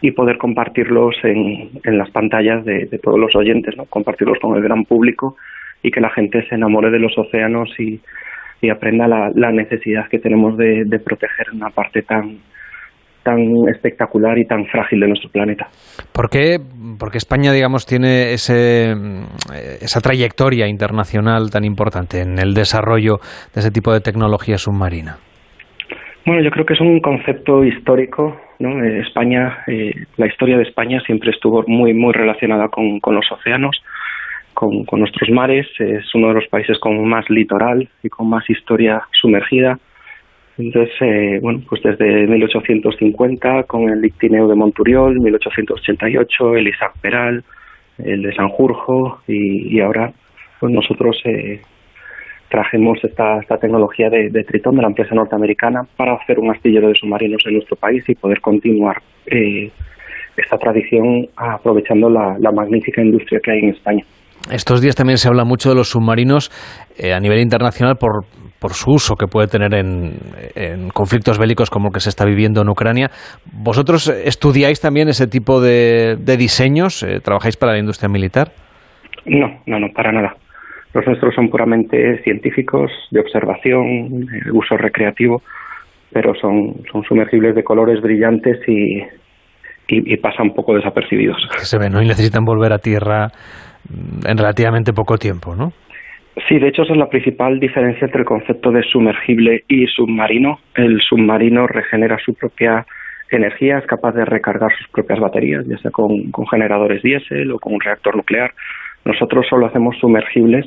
[0.00, 3.84] y poder compartirlos en, en las pantallas de, de, todos los oyentes, ¿no?
[3.86, 5.36] compartirlos con el gran público
[5.82, 8.00] y que la gente se enamore de los océanos y,
[8.60, 12.38] y aprenda la, la, necesidad que tenemos de, de proteger una parte tan,
[13.22, 15.68] tan espectacular y tan frágil de nuestro planeta.
[16.12, 16.58] ¿Por qué?
[16.98, 18.92] Porque España, digamos, tiene ese,
[19.80, 23.18] esa trayectoria internacional tan importante en el desarrollo
[23.54, 25.16] de ese tipo de tecnología submarina.
[26.26, 28.36] Bueno, yo creo que es un concepto histórico.
[28.58, 28.84] ¿No?
[28.84, 33.82] España, eh, la historia de España siempre estuvo muy, muy relacionada con, los océanos,
[34.54, 35.66] con, con nuestros mares.
[35.78, 39.78] Es uno de los países con más litoral y con más historia sumergida
[40.58, 47.44] entonces, eh, bueno, pues desde 1850 con el Ictineo de Monturiol, 1888 el Isaac Peral,
[47.98, 50.12] el de Sanjurjo y, y ahora
[50.58, 51.60] pues nosotros eh,
[52.48, 56.88] trajimos esta, esta tecnología de, de, Tritón de la empresa norteamericana para hacer un astillero
[56.88, 58.96] de submarinos en nuestro país y poder continuar
[59.26, 59.70] eh,
[60.36, 64.04] esta tradición aprovechando la, la magnífica industria que hay en España.
[64.52, 66.50] Estos días también se habla mucho de los submarinos
[66.96, 68.24] eh, a nivel internacional por,
[68.60, 70.12] por, su uso que puede tener en,
[70.54, 73.10] en, conflictos bélicos como el que se está viviendo en Ucrania.
[73.52, 77.02] ¿Vosotros estudiáis también ese tipo de, de diseños?
[77.02, 78.52] Eh, ¿Trabajáis para la industria militar?
[79.26, 80.34] No, no, no, para nada.
[80.98, 85.42] Los nuestros son puramente científicos, de observación, uso recreativo,
[86.12, 88.98] pero son, son sumergibles de colores brillantes y,
[89.86, 91.36] y, y pasan un poco desapercibidos.
[91.58, 92.02] Se ven, ¿no?
[92.02, 93.28] Y necesitan volver a tierra
[94.26, 95.72] en relativamente poco tiempo, ¿no?
[96.48, 100.58] Sí, de hecho esa es la principal diferencia entre el concepto de sumergible y submarino.
[100.74, 102.84] El submarino regenera su propia
[103.30, 107.60] energía, es capaz de recargar sus propias baterías, ya sea con, con generadores diésel o
[107.60, 108.52] con un reactor nuclear.
[109.04, 110.66] Nosotros solo hacemos sumergibles,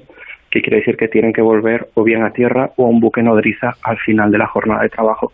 [0.49, 3.23] que quiere decir que tienen que volver o bien a tierra o a un buque
[3.23, 5.31] nodriza al final de la jornada de trabajo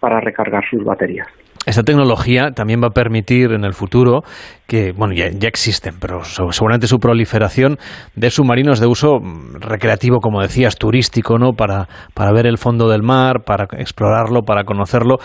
[0.00, 1.26] para recargar sus baterías.
[1.66, 4.22] Esta tecnología también va a permitir en el futuro
[4.66, 7.76] que, bueno, ya, ya, existen, pero seguramente su proliferación
[8.14, 9.18] de submarinos de uso
[9.60, 11.52] recreativo, como decías, turístico, ¿no?
[11.52, 15.16] Para, para ver el fondo del mar, para explorarlo, para conocerlo.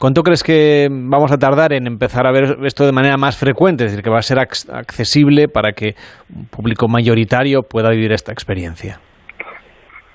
[0.00, 3.84] ¿Cuánto crees que vamos a tardar en empezar a ver esto de manera más frecuente?
[3.84, 5.92] Es decir, que va a ser ac- accesible para que
[6.34, 8.96] un público mayoritario pueda vivir esta experiencia.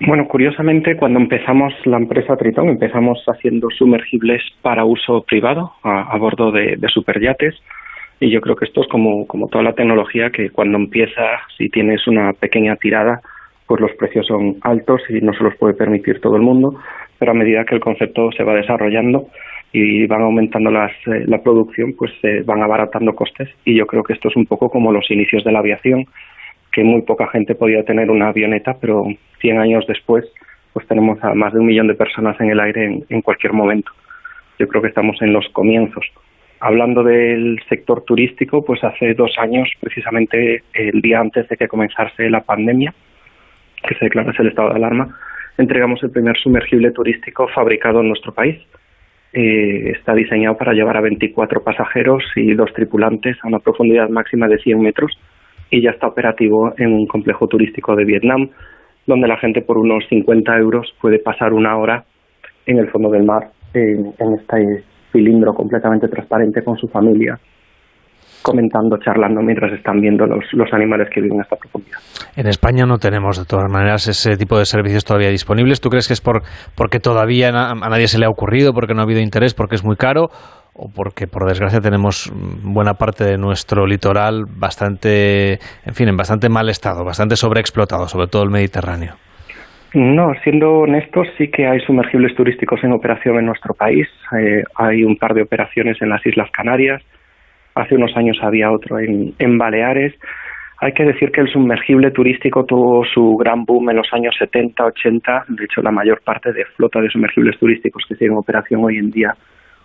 [0.07, 6.17] Bueno, curiosamente, cuando empezamos la empresa Tritón, empezamos haciendo sumergibles para uso privado a, a
[6.17, 7.53] bordo de, de superyates.
[8.19, 11.21] Y yo creo que esto es como, como toda la tecnología que cuando empieza,
[11.59, 13.21] si tienes una pequeña tirada,
[13.67, 16.73] pues los precios son altos y no se los puede permitir todo el mundo.
[17.19, 19.27] Pero a medida que el concepto se va desarrollando
[19.77, 23.49] y van aumentando las, eh, la producción, pues se van abaratando costes.
[23.65, 26.05] Y yo creo que esto es un poco como los inicios de la aviación,
[26.71, 29.05] que muy poca gente podía tener una avioneta, pero
[29.41, 30.23] 100 años después,
[30.71, 33.51] pues tenemos a más de un millón de personas en el aire en, en cualquier
[33.51, 33.91] momento.
[34.59, 36.05] Yo creo que estamos en los comienzos.
[36.61, 42.29] Hablando del sector turístico, pues hace dos años, precisamente el día antes de que comenzase
[42.29, 42.93] la pandemia,
[43.85, 45.19] que se declarase el estado de alarma,
[45.57, 48.57] entregamos el primer sumergible turístico fabricado en nuestro país.
[49.37, 54.47] Eh, está diseñado para llevar a 24 pasajeros y dos tripulantes a una profundidad máxima
[54.47, 55.11] de 100 metros
[55.69, 58.49] y ya está operativo en un complejo turístico de Vietnam,
[59.05, 62.05] donde la gente por unos 50 euros puede pasar una hora
[62.65, 67.37] en el fondo del mar, en, en este cilindro completamente transparente con su familia,
[68.45, 71.97] comentando, charlando mientras están viendo los, los animales que viven a esta profundidad.
[72.37, 75.81] En España no tenemos de todas maneras ese tipo de servicios todavía disponibles.
[75.81, 76.43] ¿Tú crees que es por
[76.77, 79.83] porque todavía a nadie se le ha ocurrido, porque no ha habido interés, porque es
[79.83, 80.29] muy caro?
[80.77, 82.29] o porque por desgracia tenemos
[82.61, 85.53] buena parte de nuestro litoral bastante,
[85.85, 89.13] en fin, en bastante mal estado, bastante sobreexplotado, sobre todo el Mediterráneo.
[89.93, 94.05] No, siendo honestos, sí que hay sumergibles turísticos en operación en nuestro país.
[94.37, 97.01] Eh, hay un par de operaciones en las Islas Canarias.
[97.75, 100.13] Hace unos años había otro en, Baleares.
[100.79, 104.85] Hay que decir que el sumergible turístico tuvo su gran boom en los años 70,
[104.85, 105.45] 80.
[105.49, 108.97] De hecho, la mayor parte de flota de sumergibles turísticos que siguen en operación hoy
[108.97, 109.35] en día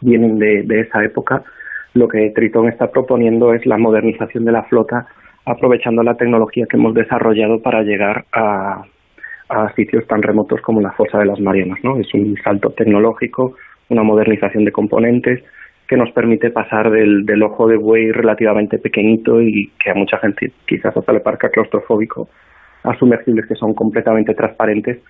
[0.01, 1.43] vienen de, esa época.
[1.95, 5.09] Lo que Tritón está proponiendo es la modernización de la flota,
[5.45, 8.84] aprovechando la tecnología que hemos desarrollado para llegar a,
[9.49, 11.80] a sitios tan remotos como la fosa de las Marianas.
[11.82, 11.97] ¿no?
[11.97, 13.57] Es un salto tecnológico,
[13.88, 15.43] una modernización de componentes
[15.91, 20.18] que nos permite pasar del, del ojo de buey relativamente pequeñito y que a mucha
[20.18, 22.28] gente quizás hasta le parezca claustrofóbico
[22.84, 25.01] a sumergibles que son completamente transparentes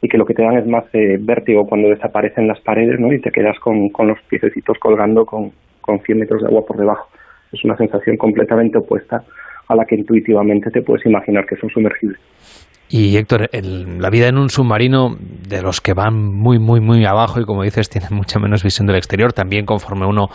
[0.00, 3.12] y que lo que te dan es más eh, vértigo cuando desaparecen las paredes ¿no?
[3.12, 7.08] y te quedas con, los piececitos colgando con, con 100 metros de agua por debajo.
[7.52, 9.24] Es una sensación completamente opuesta
[9.66, 12.20] a la que intuitivamente te puedes imaginar que son sumergibles.
[12.90, 15.16] Y Héctor, el- la vida en un submarino,
[15.48, 18.86] de los que van muy, muy, muy abajo y como dices, tienen mucha menos visión
[18.86, 20.28] del exterior, también conforme uno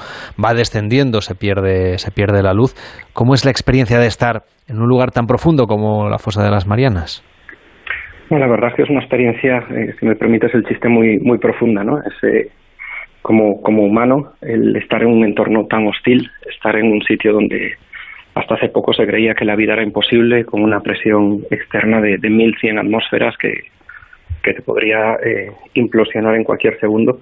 [0.43, 2.75] va descendiendo se pierde, se pierde la luz.
[3.13, 6.51] ¿Cómo es la experiencia de estar en un lugar tan profundo como la fosa de
[6.51, 7.23] las Marianas?
[8.29, 11.19] Bueno, la verdad es que es una experiencia, eh, si me permites el chiste, muy,
[11.19, 11.97] muy profunda, ¿no?
[11.99, 12.49] Es, eh,
[13.21, 17.73] como, como humano, el estar en un entorno tan hostil, estar en un sitio donde
[18.35, 22.17] hasta hace poco se creía que la vida era imposible, con una presión externa de,
[22.17, 23.53] de 1100 atmósferas que,
[24.43, 27.21] que te podría eh, implosionar en cualquier segundo,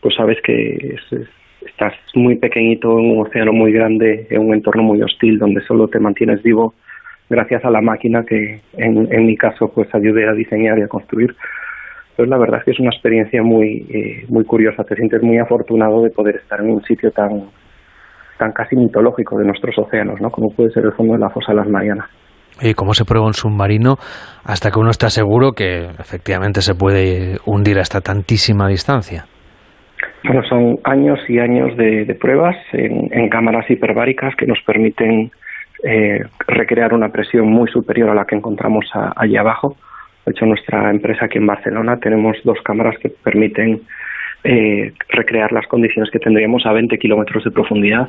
[0.00, 1.28] pues sabes que es- es-
[1.66, 5.88] estás muy pequeñito en un océano muy grande, en un entorno muy hostil, donde solo
[5.88, 6.74] te mantienes vivo
[7.30, 11.34] gracias a la máquina que en, mi caso pues ayudé a diseñar y a construir.
[12.10, 15.38] Entonces la verdad es que es una experiencia muy eh, muy curiosa, te sientes muy
[15.38, 17.42] afortunado de poder estar en un sitio tan
[18.38, 20.30] tan casi mitológico de nuestros océanos, ¿no?
[20.30, 22.06] Como puede ser el fondo de la fosa de las Marianas.
[22.60, 23.96] ¿Y cómo se prueba un submarino
[24.44, 29.24] hasta que uno está seguro que efectivamente se puede hundir hasta tantísima distancia?
[30.24, 35.30] Bueno, son años y años de, de pruebas en, en cámaras hiperbáricas que nos permiten
[35.84, 36.18] eh,
[36.48, 39.76] recrear una presión muy superior a la que encontramos a- allí abajo.
[40.26, 43.80] De hecho, nuestra empresa aquí en Barcelona tenemos dos cámaras que permiten
[44.44, 48.08] eh, recrear las condiciones que tendríamos a 20 kilómetros de profundidad.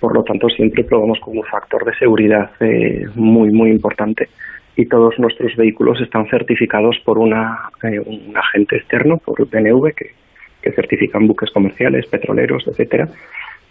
[0.00, 4.28] Por lo tanto, siempre probamos con un factor de seguridad eh, muy, muy importante.
[4.76, 9.94] Y todos nuestros vehículos están certificados por una, eh, un agente externo, por el PNV,
[9.94, 10.10] que,
[10.62, 13.08] que certifican buques comerciales, petroleros, etcétera,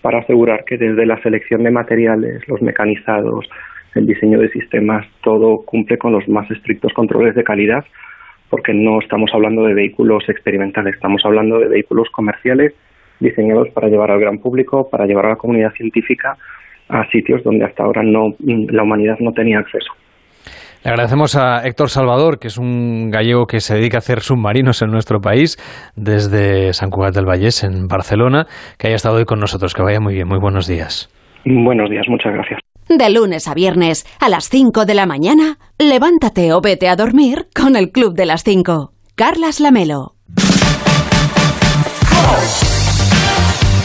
[0.02, 3.48] para asegurar que desde la selección de materiales, los mecanizados,
[3.94, 7.86] el diseño de sistemas, todo cumple con los más estrictos controles de calidad,
[8.50, 12.74] porque no estamos hablando de vehículos experimentales, estamos hablando de vehículos comerciales
[13.20, 16.38] diseñados para llevar al gran público, para llevar a la comunidad científica
[16.90, 19.92] a sitios donde hasta ahora no la humanidad no tenía acceso.
[20.84, 24.84] Le agradecemos a Héctor Salvador, que es un gallego que se dedica a hacer submarinos
[24.84, 25.58] en nuestro país,
[25.96, 28.46] desde San Cugat del Vallés, en Barcelona,
[28.78, 29.74] que haya estado hoy con nosotros.
[29.74, 31.10] Que vaya muy bien, muy buenos días.
[31.44, 32.60] Buenos días, muchas gracias.
[32.88, 37.48] De lunes a viernes, a las 5 de la mañana, levántate o vete a dormir
[37.56, 38.92] con el Club de las 5.
[39.16, 40.14] Carlas Lamelo.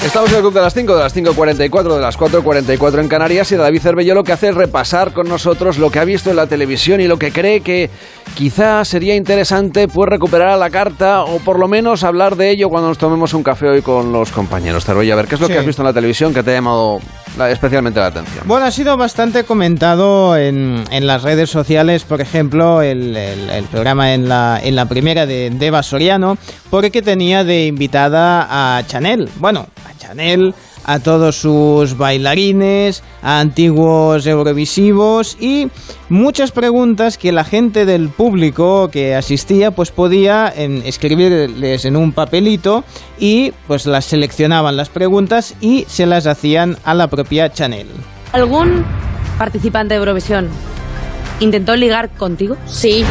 [0.04, 3.52] Estamos en el club de las 5, de las 5.44, de las 4.44 en Canarias
[3.52, 6.36] y David Cervello lo que hace es repasar con nosotros lo que ha visto en
[6.36, 7.90] la televisión y lo que cree que
[8.34, 12.70] quizá sería interesante pues recuperar a la carta o por lo menos hablar de ello
[12.70, 14.86] cuando nos tomemos un café hoy con los compañeros.
[14.86, 15.52] Cervello, a ver, ¿qué es lo Sí.
[15.52, 18.44] que has visto en la televisión que te ha llamado la- especialmente la atención?
[18.46, 24.14] Bueno, ha sido bastante comentado en, en las redes sociales, por ejemplo, el, el- programa
[24.14, 26.36] en la, en la primera de Eva Soriano,
[26.70, 28.46] porque tenía de invitada
[28.78, 29.28] a Chanel.
[29.36, 30.54] Bueno, a Chanel,
[30.84, 35.68] a todos sus bailarines, a antiguos eurovisivos y
[36.08, 42.84] muchas preguntas que la gente del público que asistía pues podía escribirles en un papelito
[43.18, 47.86] y pues las seleccionaban las preguntas y se las hacían a la propia Chanel.
[48.32, 48.84] ¿Algún
[49.38, 50.48] participante de Eurovisión
[51.40, 52.56] intentó ligar contigo?
[52.66, 53.04] Sí.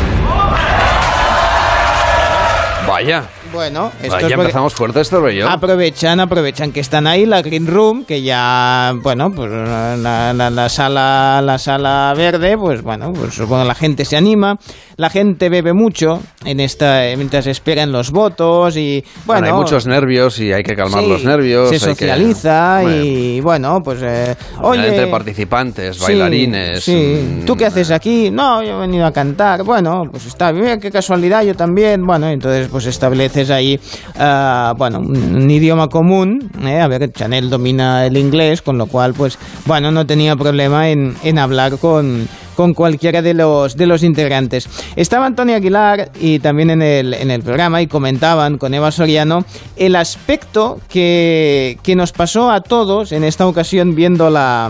[3.00, 3.24] Vaya.
[3.54, 5.48] Bueno, esto Vaya, es empezamos fuerte, Cervello.
[5.50, 10.70] Aprovechan, aprovechan que están ahí la green room, que ya, bueno, pues la, la- la
[10.70, 14.58] sala, la sala verde, pues bueno, pues bueno, la gente se anima,
[14.98, 20.38] la gente bebe mucho en esta, mientras esperan los votos y bueno, hay muchos nervios
[20.42, 21.70] y hay que calmar sí, los nervios.
[21.70, 26.84] se que- socializa Bueno, y bueno, pues eh, oye, entre participantes, Sí, bailarines.
[26.84, 26.94] Sí,
[27.42, 28.30] mm, ¿Tú qué haces aquí?
[28.30, 29.64] No, yo he venido a cantar.
[29.64, 32.06] Bueno, pues está bien, qué casualidad, yo también.
[32.06, 33.80] Bueno, entonces pues estableces ahí,
[34.18, 36.52] ah, bueno, un, idioma común.
[36.64, 36.80] ¿eh?
[36.80, 41.16] A ver, Chanel domina el inglés, con lo cual, pues, bueno, no tenía problema en,
[41.24, 42.28] en hablar con
[42.60, 44.68] con cualquiera de los de los integrantes.
[44.98, 49.46] Estaba Antonio Aguilar y también en el, en el programa y comentaban con Eva Soriano
[49.78, 54.70] el aspecto que, que nos pasó a todos en esta ocasión viendo la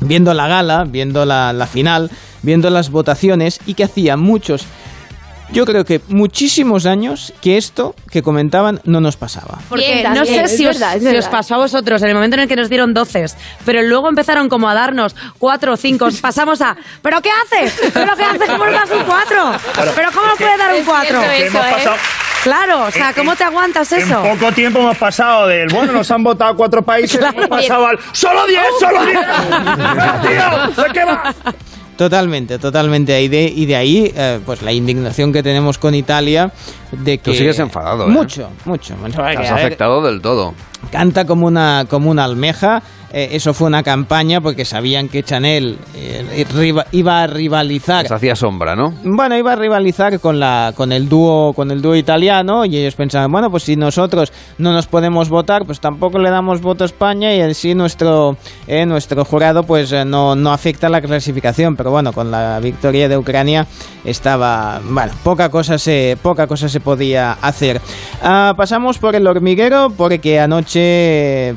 [0.00, 2.10] viendo la gala, viendo la, la final,
[2.40, 4.64] viendo las votaciones y que hacía muchos,
[5.54, 9.58] yo creo que muchísimos años que esto que comentaban no nos pasaba.
[9.68, 11.30] Porque Bien, no sé si, os, verdad, es si os verdad.
[11.30, 14.48] pasó a vosotros en el momento en el que nos dieron doces, pero luego empezaron
[14.48, 16.08] como a darnos cuatro o cinco.
[16.20, 17.90] Pasamos a, ¿pero qué hace?
[17.92, 18.46] ¿Pero qué hace?
[18.46, 19.52] ¿Cómo nos das un cuatro?
[19.94, 21.22] ¿Pero cómo nos puede dar un cuatro?
[21.22, 21.96] eso, ¿eh?
[22.42, 24.22] Claro, o sea, ¿cómo te aguantas eso?
[24.22, 27.98] En poco tiempo hemos pasado del, bueno, nos han votado cuatro países, hemos pasado al,
[28.12, 29.18] ¡solo diez, solo diez!
[30.76, 30.84] ¡Tío!
[30.84, 31.34] ¿De qué va?
[31.96, 33.22] Totalmente, totalmente.
[33.22, 36.52] Y de, y de ahí, eh, pues la indignación que tenemos con Italia
[36.90, 37.30] de que...
[37.30, 38.10] Tú sigues enfadado, ¿eh?
[38.10, 38.96] Mucho, mucho.
[38.96, 40.54] ver, afectado del todo.
[40.90, 42.82] Canta como una, como una almeja.
[43.12, 46.44] Eh, eso fue una campaña porque sabían que Chanel eh,
[46.90, 48.08] iba a rivalizar.
[48.08, 48.92] Se hacía sombra, ¿no?
[49.04, 52.96] Bueno, iba a rivalizar con la con el dúo con el dúo italiano y ellos
[52.96, 56.86] pensaban, bueno, pues si nosotros no nos podemos votar, pues tampoco le damos voto a
[56.86, 61.92] España y así nuestro eh, nuestro jurado pues eh, no, no afecta la clasificación, pero
[61.92, 63.66] bueno, con la victoria de Ucrania
[64.04, 67.80] estaba, bueno, poca cosa se poca cosa se podía hacer.
[68.22, 70.73] Ah, pasamos por el hormiguero porque anoche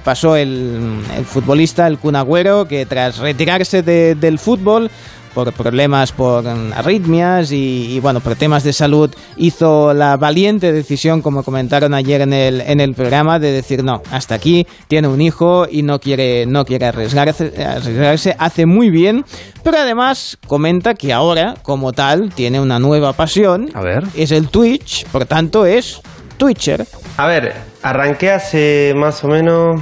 [0.04, 4.90] pasó el, el futbolista el Kun Agüero que tras retirarse de- del fútbol
[5.34, 11.22] por problemas por arritmias y, y, bueno por temas de salud hizo la valiente decisión
[11.22, 15.22] como comentaron ayer en el en el programa de decir no hasta aquí tiene un
[15.22, 19.26] hijo y no quiere no quiere arriesgarse, arriesgarse hace muy bien
[19.64, 23.70] pero además comenta que ahora como tal tiene una nueva pasión.
[23.74, 24.06] A ver.
[24.16, 26.02] Es el Twitch por tanto es
[26.38, 26.86] Twitcher
[27.18, 29.82] A ver, arranqué hace más o menos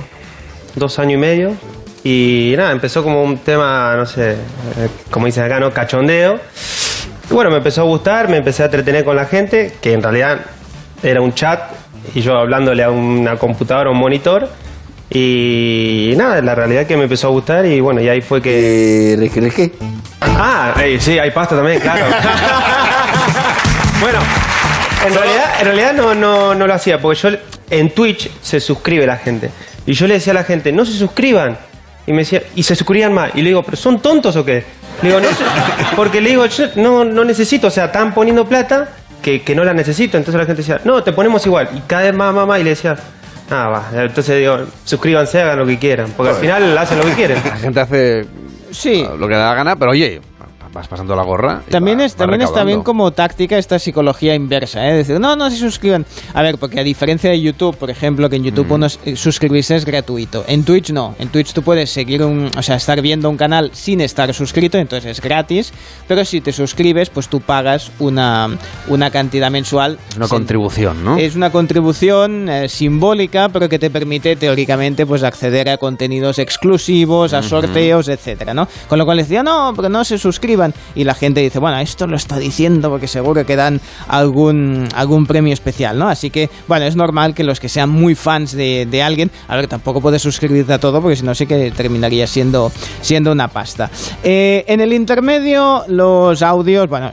[0.75, 1.53] dos años y medio
[2.03, 4.37] y nada, empezó como un tema, no sé, eh,
[5.09, 5.73] como dicen acá, ¿no?
[5.73, 6.39] Cachondeo.
[7.29, 10.03] Y bueno, me empezó a gustar, me empecé a entretener con la gente, que en
[10.03, 10.41] realidad
[11.01, 11.61] era un chat
[12.13, 14.47] y yo hablándole a una computadora, a un monitor.
[15.09, 18.39] Y nada, la realidad es que me empezó a gustar y bueno, y ahí fue
[18.39, 19.31] que...
[19.55, 19.71] ¿Qué?
[20.21, 22.05] Ah, eh, sí, hay pasta también, claro.
[23.99, 24.19] bueno,
[25.07, 27.29] en realidad, en realidad no, no, no lo hacía, porque yo
[27.69, 29.51] en Twitch se suscribe la gente.
[29.85, 31.57] Y yo le decía a la gente, no se suscriban.
[32.07, 33.31] Y me decía, y se suscribían más.
[33.35, 34.63] Y le digo, ¿pero son tontos o qué?
[35.01, 35.27] Le digo, no,
[35.95, 38.89] porque le digo, yo no, no necesito, o sea, están poniendo plata
[39.21, 40.17] que, que no la necesito.
[40.17, 41.69] Entonces la gente decía, no, te ponemos igual.
[41.75, 42.95] Y cada vez más, más, más, y le decía,
[43.49, 44.03] ah, va.
[44.03, 46.13] Entonces digo, suscríbanse, hagan lo que quieran.
[46.15, 47.41] Porque al final hacen lo que quieren.
[47.43, 48.25] La gente hace
[48.71, 49.05] sí.
[49.17, 50.21] lo que da la gana, pero oye,
[50.75, 51.61] vas pasando la gorra.
[51.65, 54.93] y También, va- es, va también está bien como táctica esta psicología inversa, ¿eh?
[54.93, 56.05] Decir, no, no se suscriban.
[56.33, 59.15] A ver, porque a diferencia de YouTube, por ejemplo, que en YouTube uno s- eh,
[59.15, 60.43] suscribirse es gratuito.
[60.47, 61.15] En Twitch no.
[61.17, 64.77] En Twitch tú puedes seguir un, o sea, estar viendo un canal sin estar suscrito,
[64.77, 65.71] entonces es gratis.
[66.09, 68.49] Pero si te suscribes, pues tú pagas una,
[68.89, 69.97] una cantidad mensual.
[70.17, 71.17] Una Sin- contribución, ¿no?
[71.17, 77.33] Es una contribución eh, simbólica, pero que te permite teóricamente pues acceder a contenidos exclusivos,
[77.33, 78.67] a sorteos, etcétera, ¿no?
[78.89, 80.64] Con lo cual decía, no, pero no se suscriban.
[80.95, 85.25] Y la gente dice, bueno, esto lo está diciendo porque seguro que dan algún, algún
[85.25, 86.07] premio especial, ¿no?
[86.07, 89.55] Así que, bueno, es normal que los que sean muy fans de, de alguien, a
[89.55, 93.47] ver, tampoco puedes suscribirte a todo porque si no sí que terminaría siendo, siendo una
[93.47, 93.89] pasta.
[94.23, 97.11] Eh, en el intermedio, los audios, bueno,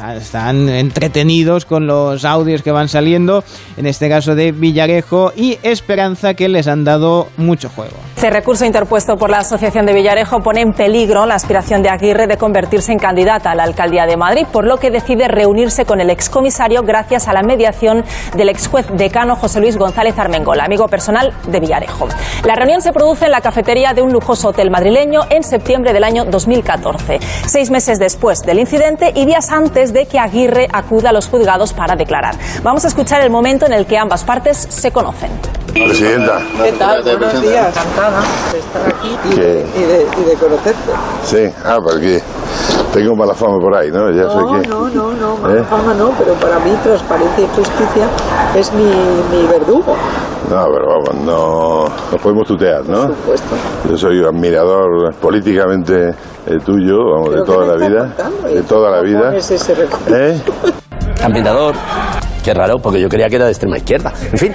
[0.00, 3.44] está- están entretenidos con los audios que van saliendo,
[3.76, 7.92] en este caso de Villarejo y Esperanza, que les han dado mucho juego.
[8.16, 12.26] Este recurso interpuesto por la Asociación de Villarejo pone en peligro la aspiración de Aguirre
[12.26, 16.00] de convertirse en candidata a la alcaldía de Madrid, por lo que decide reunirse con
[16.00, 18.04] el excomisario gracias a la mediación
[18.36, 22.08] del ex juez decano José Luis González Armengol, amigo personal de Villarejo.
[22.44, 26.04] La reunión se produce en la cafetería de un lujoso hotel madrileño en septiembre del
[26.04, 31.12] año 2014, seis meses después del incidente y días antes de que Aguirre acuda a
[31.12, 32.34] los juzgados para declarar.
[32.62, 35.30] Vamos a escuchar el momento en el que ambas partes se conocen.
[35.72, 36.40] Presidenta.
[36.64, 37.02] ¿Qué tal?
[37.02, 37.68] Buenos días.
[37.68, 38.22] Encantada
[38.52, 40.92] de estar aquí y de, y de- y de conocerte.
[41.24, 42.20] Sí, ah, porque
[42.92, 44.10] tengo mala fama por ahí, ¿no?
[44.10, 44.66] Ya sé No, que...
[44.68, 45.64] no, no, no, mala ¿Eh?
[45.70, 48.08] fama no, pero para mí transparencia y justicia
[48.56, 49.94] es mi, mi verdugo.
[50.50, 53.06] No, pero vamos, no nos podemos tutear, ¿no?
[53.06, 53.56] Por supuesto.
[53.88, 58.14] Yo soy admirador políticamente eh, tuyo, vamos, de ¿Pero qué toda me la vida.
[58.52, 59.22] De toda la ¿Cómo vida.
[59.26, 59.50] pones
[62.42, 64.12] Qué raro, porque yo creía que era de extrema izquierda.
[64.32, 64.52] En fin,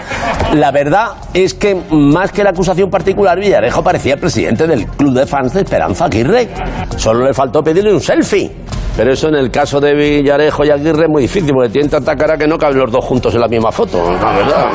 [0.56, 5.28] la verdad es que más que la acusación particular, Villarejo parecía presidente del club de
[5.28, 6.50] fans de Esperanza Aguirre.
[6.98, 8.52] Solo le faltó pedirle un selfie.
[8.98, 12.16] Pero eso en el caso de Villarejo y Aguirre es muy difícil, porque tienen tanta
[12.16, 14.68] cara que no caben los dos juntos en la misma foto, la verdad.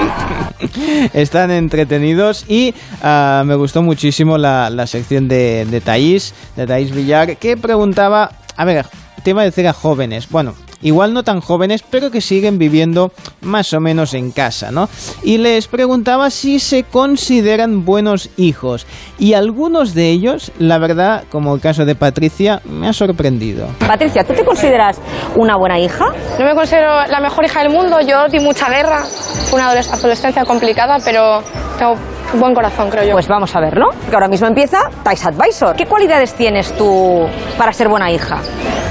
[1.14, 6.94] Están entretenidos y ah, me gustó muchísimo la, la sección de, de Thaís, de Thaís
[6.94, 8.86] Villar, que preguntaba, a ver,
[9.24, 13.12] te iba a decir a jóvenes, bueno, igual no tan jóvenes, pero que siguen viviendo
[13.42, 14.88] más o menos en casa, ¿no?
[15.22, 18.86] Y les preguntaba si se consideran buenos hijos.
[19.18, 23.68] Y algunos de ellos, la verdad, como el caso de Patricia, me ha sorprendido.
[23.86, 24.98] Patricia, ¿tú te consideras
[25.36, 26.06] una buena hija?
[26.38, 29.92] No me considero la mejor hija del mundo, yo di mucha guerra, fue una adoles-
[29.92, 31.42] adolescencia complicada, pero
[31.78, 31.94] tengo
[32.32, 33.12] un buen corazón, creo yo.
[33.12, 35.74] Pues vamos a verlo, que ahora mismo empieza Tais Advisor.
[35.76, 37.26] ¿Qué cualidades tienes tú
[37.58, 38.38] para ser buena hija?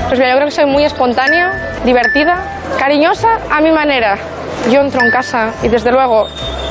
[0.07, 2.43] Pues mira, yo creo que soy muy espontánea, divertida,
[2.79, 4.17] cariñosa a mi manera.
[4.71, 6.27] Yo entro en casa y desde luego,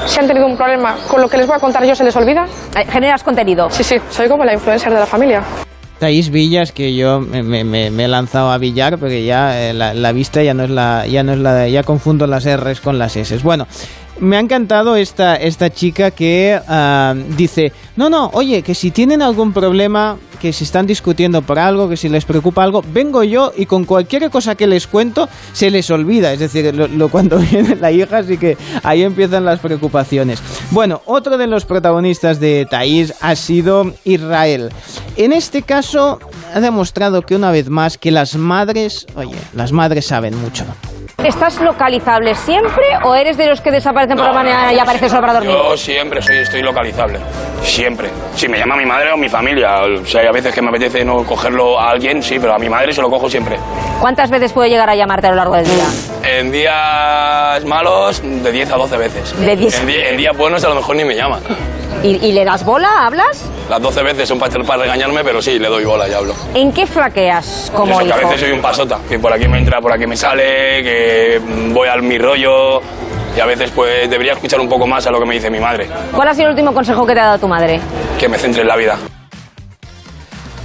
[0.06, 2.14] si han tenido un problema con lo que les voy a contar yo, se les
[2.16, 2.46] olvida.
[2.90, 3.70] ¿Generas contenido?
[3.70, 5.42] Sí, sí, soy como la influencer de la familia.
[5.98, 9.72] Thaís Villas, que yo me, me- me- me he lanzado a Villar porque ya eh,
[9.72, 12.80] la, la vista ya no es la, ya no es la, ya confundo las R's
[12.80, 13.36] con las S.
[13.42, 13.66] Bueno,
[14.20, 19.22] me ha encantado esta, esta chica que ah, dice, no, no, oye, que si tienen
[19.22, 23.52] algún problema, que si están discutiendo por algo, que si les preocupa algo, vengo yo
[23.56, 26.32] y con cualquier cosa que les cuento se les olvida.
[26.32, 30.40] Es decir, lo, lo- cuando viene la hija, así que ahí empiezan las preocupaciones.
[30.70, 34.70] Bueno, otro de los protagonistas de Thaís ha sido Israel.
[35.16, 36.20] En este caso,
[36.54, 40.64] ha demostrado que una vez más que las madres, oye, las madres saben mucho.
[41.24, 45.22] ¿Estás localizable siempre o eres de los que desaparecen por la mañana y apareces solo
[45.22, 45.50] para dormir?
[45.52, 47.18] Yo siempre soy, estoy localizable.
[47.60, 48.08] Siempre.
[48.36, 49.80] Si me llama mi madre o mi familia.
[49.82, 52.58] O sea, hay a veces que me apetece no cogerlo a alguien, sí, pero a
[52.60, 53.58] mi madre se lo cojo siempre.
[54.00, 55.86] ¿Cuántas veces puedo llegar a llamarte a lo largo del día?
[56.22, 59.40] En días malos, de 10 a 12 veces.
[59.40, 59.80] De 10.
[59.82, 61.40] En, en días buenos a lo mejor ni me llama.
[62.02, 63.06] ¿Y, y le das bola?
[63.06, 63.44] ¿Hablas?
[63.68, 66.34] Las 12 veces son para, para regañarme, pero sí, le doy bola y hablo.
[66.54, 69.58] ¿En qué flaqueas como Eso, que a veces soy un pasota, que por aquí me
[69.58, 71.40] entra, por aquí me sale, que
[71.72, 72.80] voy al mi rollo.
[73.36, 75.60] Y a veces pues debería escuchar un poco más a lo que me dice mi
[75.60, 77.80] madre, ¿Cuál ha sido el último consejo que te ha dado tu madre?
[78.18, 78.96] que me centre en la vida.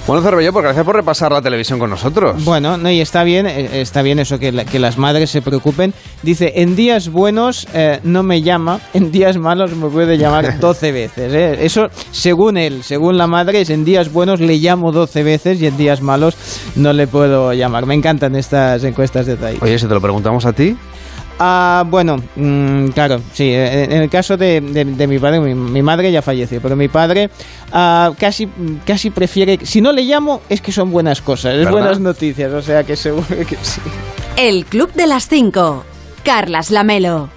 [0.06, 2.44] Bueno, Cervello, pues gracias por repasar la televisión con nosotros.
[2.44, 5.42] Bueno, no, y está bien, eh, está bien eso que, la- que las madres se
[5.42, 5.94] preocupen.
[6.24, 10.92] Dice, en días buenos eh, no me llama, en días malos me puede llamar 12
[10.92, 11.34] veces.
[11.34, 11.58] ¿eh?
[11.62, 15.68] Eso, según él, según la madre, es en días buenos le llamo 12 veces y
[15.68, 16.36] en días malos
[16.76, 17.86] no le puedo llamar.
[17.86, 19.62] Me encantan estas encuestas de Thaís.
[19.62, 20.76] Oye, si te lo preguntamos a ti.
[21.40, 23.46] Ah, bueno, mm, claro, sí.
[23.50, 26.76] eh, En el caso de, de- de mi padre, mi, mi madre ya falleció, pero
[26.76, 27.30] mi padre
[27.72, 28.48] ah, casi,
[28.86, 29.60] casi prefiere.
[29.64, 31.72] Si no le llamo, es que son buenas cosas, es ¿Verdad?
[31.72, 33.82] buenas noticias, o sea que seguro que sí.
[34.38, 35.84] El Club de las 5.
[36.24, 37.30] Carlas Lamelo.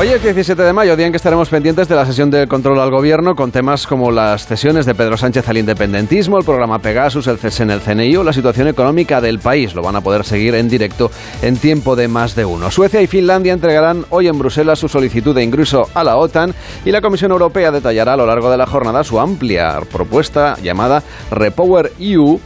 [0.00, 2.78] Hoy es 17 de mayo, día en que estaremos pendientes de la sesión del control
[2.78, 7.26] al gobierno con temas como las cesiones de Pedro Sánchez al independentismo, el programa Pegasus,
[7.26, 9.74] el cese en el CNI o la situación económica del país.
[9.74, 11.10] Lo van a poder seguir en directo
[11.42, 12.70] en tiempo de más de uno.
[12.70, 16.92] Suecia y Finlandia entregarán hoy en Bruselas su solicitud de ingreso a la OTAN y
[16.92, 21.92] la Comisión Europea detallará a lo largo de la jornada su amplia propuesta llamada Repower
[21.98, 22.38] EU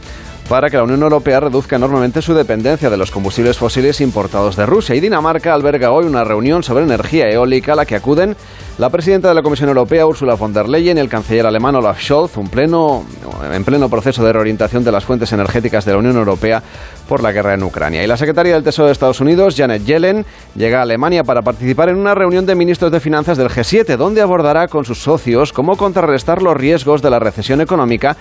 [0.49, 4.65] para que la Unión Europea reduzca enormemente su dependencia de los combustibles fósiles importados de
[4.65, 4.95] Rusia.
[4.95, 8.35] Y Dinamarca alberga hoy una reunión sobre energía eólica a la que acuden
[8.79, 12.01] La presidenta de la Comisión Europea, Ursula von der Leyen, y el canciller alemán Olaf
[12.01, 13.05] Scholz, un pleno,
[13.51, 16.63] en pleno proceso de reorientación de las fuentes energéticas de la Unión Europea
[17.07, 18.03] por la guerra en Ucrania.
[18.03, 20.25] Y la secretaria del Tesoro de Estados Unidos, Janet Yellen,
[20.55, 24.21] llega a Alemania para participar en una reunión de ministros de finanzas del G7, donde
[24.21, 28.17] abordará con sus socios cómo contrarrestar los riesgos de la recesión económica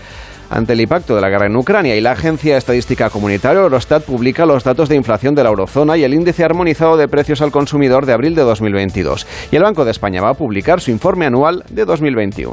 [0.52, 4.44] ante el impacto de la guerra en Ucrania y la Agencia Estadística Comunitaria Eurostat publica
[4.44, 8.04] los datos de inflación de la eurozona y el índice armonizado de precios al consumidor
[8.04, 9.26] de abril de 2022.
[9.50, 12.52] Y el Banco de España va a publicar su informe anual de 2021.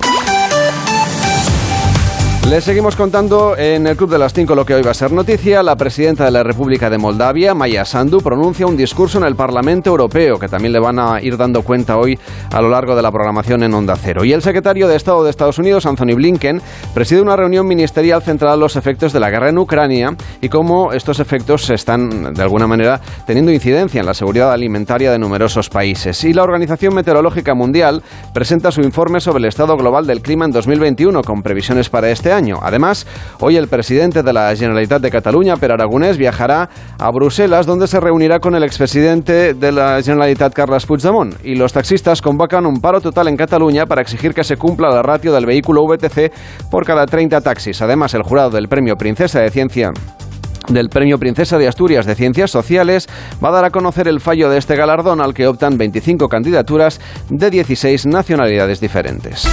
[2.49, 5.11] Les seguimos contando en el Club de las Cinco lo que hoy va a ser
[5.11, 5.61] noticia.
[5.61, 9.91] La presidenta de la República de Moldavia, Maya Sandu, pronuncia un discurso en el Parlamento
[9.91, 12.17] Europeo, que también le van a ir dando cuenta hoy
[12.51, 14.25] a lo largo de la programación en Onda Cero.
[14.25, 16.59] Y el secretario de Estado de Estados Unidos, Anthony Blinken,
[16.91, 20.91] preside una reunión ministerial centrada en los efectos de la guerra en Ucrania y cómo
[20.91, 26.23] estos efectos están, de alguna manera, teniendo incidencia en la seguridad alimentaria de numerosos países.
[26.23, 28.01] Y la Organización Meteorológica Mundial
[28.33, 32.31] presenta su informe sobre el estado global del clima en 2021, con previsiones para este
[32.31, 32.38] año.
[32.61, 33.05] Además,
[33.39, 37.99] hoy el presidente de la Generalitat de Cataluña, Per Aragonés, viajará a Bruselas, donde se
[37.99, 41.35] reunirá con el expresidente de la Generalitat, Carles Puigdemont.
[41.43, 45.01] Y los taxistas convocan un paro total en Cataluña para exigir que se cumpla la
[45.01, 46.31] ratio del vehículo VTC
[46.71, 47.81] por cada 30 taxis.
[47.81, 49.91] Además, el jurado del Premio Princesa de Ciencia
[50.69, 53.09] del Premio Princesa de Asturias de Ciencias Sociales
[53.43, 57.01] va a dar a conocer el fallo de este galardón al que optan 25 candidaturas
[57.29, 59.47] de 16 nacionalidades diferentes.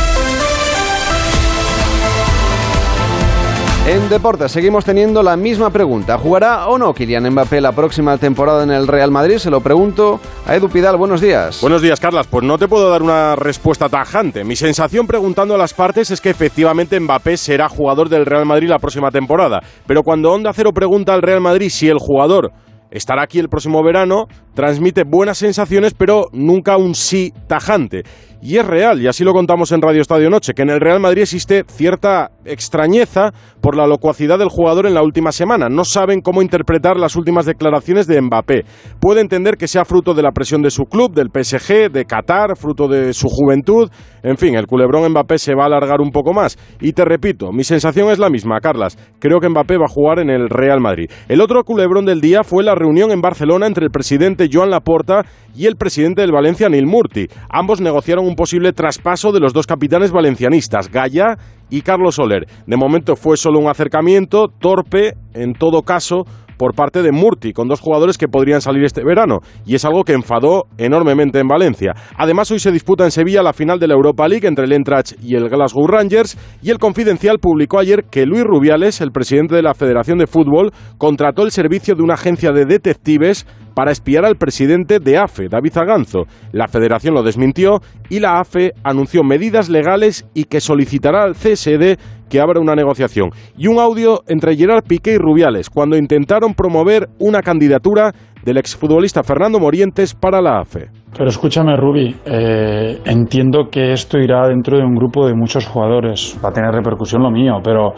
[3.88, 6.18] En deportes seguimos teniendo la misma pregunta.
[6.18, 9.36] ¿Jugará o no Kylian Mbappé la próxima temporada en el Real Madrid?
[9.36, 10.96] Se lo pregunto a Edu Pidal.
[10.96, 11.60] Buenos días.
[11.60, 12.26] Buenos días, Carlas.
[12.26, 14.42] Pues no te puedo dar una respuesta tajante.
[14.42, 18.68] Mi sensación preguntando a las partes es que efectivamente Mbappé será jugador del Real Madrid
[18.68, 19.60] la próxima temporada.
[19.86, 22.50] Pero cuando Onda Cero pregunta al Real Madrid si el jugador
[22.90, 28.02] estará aquí el próximo verano, transmite buenas sensaciones, pero nunca un sí tajante.
[28.42, 31.00] Y es real, y así lo contamos en Radio Estadio Noche, que en el Real
[31.00, 35.68] Madrid existe cierta extrañeza por la locuacidad del jugador en la última semana.
[35.68, 38.64] No saben cómo interpretar las últimas declaraciones de Mbappé.
[39.00, 42.56] Puede entender que sea fruto de la presión de su club, del PSG, de Qatar,
[42.56, 43.90] fruto de su juventud.
[44.22, 46.58] En fin, el culebrón Mbappé se va a alargar un poco más.
[46.80, 48.98] Y te repito, mi sensación es la misma, Carlas.
[49.18, 51.10] Creo que Mbappé va a jugar en el Real Madrid.
[51.28, 55.24] El otro culebrón del día fue la reunión en Barcelona entre el presidente Joan Laporta
[55.56, 57.26] y el presidente del Valencia, Neil Murti.
[57.48, 61.36] Ambos negociaron un posible traspaso de los dos capitanes valencianistas, Gaya
[61.70, 62.46] y Carlos Soler.
[62.66, 66.24] De momento fue solo un acercamiento, torpe, en todo caso,
[66.56, 70.04] por parte de Murti, con dos jugadores que podrían salir este verano, y es algo
[70.04, 71.94] que enfadó enormemente en Valencia.
[72.16, 75.12] Además, hoy se disputa en Sevilla la final de la Europa League entre el Eintracht
[75.22, 79.62] y el Glasgow Rangers, y el Confidencial publicó ayer que Luis Rubiales, el presidente de
[79.62, 83.46] la Federación de Fútbol, contrató el servicio de una agencia de detectives
[83.76, 86.22] para espiar al presidente de AFE, David Zaganzo.
[86.50, 91.98] La federación lo desmintió y la AFE anunció medidas legales y que solicitará al CSD
[92.30, 93.28] que abra una negociación.
[93.54, 98.12] Y un audio entre Gerard Piqué y Rubiales cuando intentaron promover una candidatura
[98.42, 100.88] del exfutbolista Fernando Morientes para la AFE.
[101.14, 106.38] Pero escúchame, Rubi, eh, entiendo que esto irá dentro de un grupo de muchos jugadores.
[106.42, 107.92] Va a tener repercusión lo mío, pero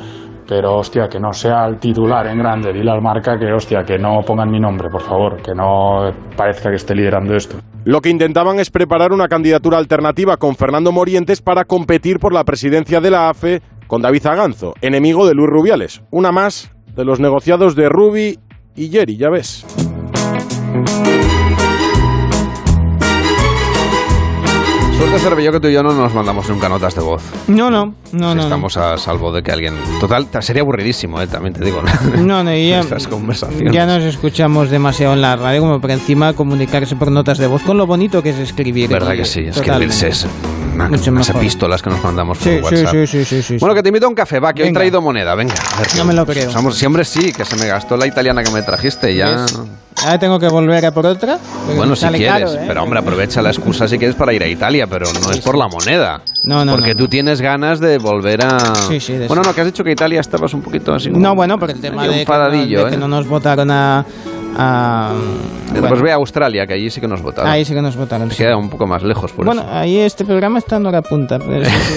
[0.48, 3.98] pero hostia, que no sea el titular en grande, dile al marca que hostia, que
[3.98, 7.58] no pongan mi nombre, por favor, que no parezca que esté liderando esto.
[7.84, 12.44] Lo que intentaban es preparar una candidatura alternativa con Fernando Morientes para competir por la
[12.44, 16.02] presidencia de la AFE con David Zaganzo, enemigo de Luis Rubiales.
[16.10, 18.38] Una más de los negociados de Rubi
[18.74, 19.66] y Jerry, ya ves.
[24.98, 27.22] Suerte, Cervello, que tú y yo no nos mandamos nunca notas de voz.
[27.46, 28.42] No, no, no, no.
[28.42, 29.74] Estamos a salvo de que alguien...
[30.00, 31.28] Total, sería aburridísimo, ¿eh?
[31.28, 31.80] también te digo.
[32.16, 33.72] No, no, ya, Estas conversaciones.
[33.72, 37.62] ya nos escuchamos demasiado en la radio como para encima comunicarse por notas de voz
[37.62, 38.90] con lo bonito que es escribir.
[38.90, 40.26] Verdad Y- que sí, escribirse es
[40.74, 41.42] una- Mucho unas mejor.
[41.42, 42.90] epístolas que nos mandamos por Sí, WhatsApp.
[42.90, 44.72] sí, sí, sí, sí, Bueno, que te invito a un café, va, que hoy he
[44.72, 45.54] traído moneda, venga.
[45.54, 46.50] a ver, No me lo creo.
[46.50, 49.46] Somos, siempre sí, que se me gastó la italiana que me trajiste, ya...
[50.00, 51.40] Ahora tengo que volver a por otra.
[51.74, 52.64] Bueno, si quieres, caro, ¿eh?
[52.68, 55.56] pero hombre, aprovecha la excusa si quieres para ir a Italia, pero no es por
[55.56, 56.22] la moneda.
[56.44, 58.74] No, no, Porque no, tú tienes ganas de volver a...
[58.74, 61.10] Sí, sí, de Bueno, no, que has dicho que Italia estabas un poquito así.
[61.10, 62.98] No, bueno, por el tema de, que no, de que ¿eh?
[62.98, 64.04] no nos votaron a...
[64.56, 65.14] a-
[65.70, 67.50] Pues bueno, ve a Australia, que allí sí que nos votaron.
[67.50, 68.30] ahí sí que nos votaron.
[68.30, 68.38] sí.
[68.38, 69.70] Queda un poco más lejos, por Bueno, eso.
[69.72, 71.38] ahí este programa está en hora punta.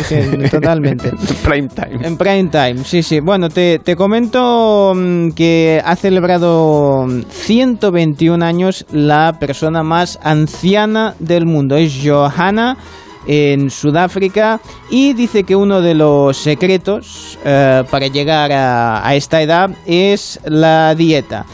[0.07, 1.11] sí, sí, totalmente.
[1.43, 2.05] Prime time.
[2.05, 3.19] En prime time, sí, sí.
[3.19, 11.15] Bueno, te, te comento mm, que ha celebrado mm, 121 años la persona más anciana
[11.19, 11.75] del mundo.
[11.77, 12.77] Es Johanna
[13.27, 19.41] en Sudáfrica y dice que uno de los secretos eh, para llegar a, a esta
[19.41, 21.45] edad es la dieta.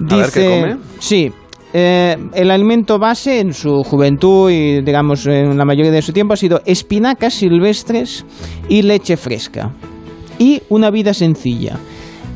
[0.00, 0.76] A ver, ¿qué come?
[0.98, 1.32] Sí,
[1.72, 6.34] eh, el alimento base en su juventud y, digamos, en la mayoría de su tiempo
[6.34, 8.24] ha sido espinacas silvestres
[8.68, 9.72] y leche fresca.
[10.38, 11.78] Y una vida sencilla.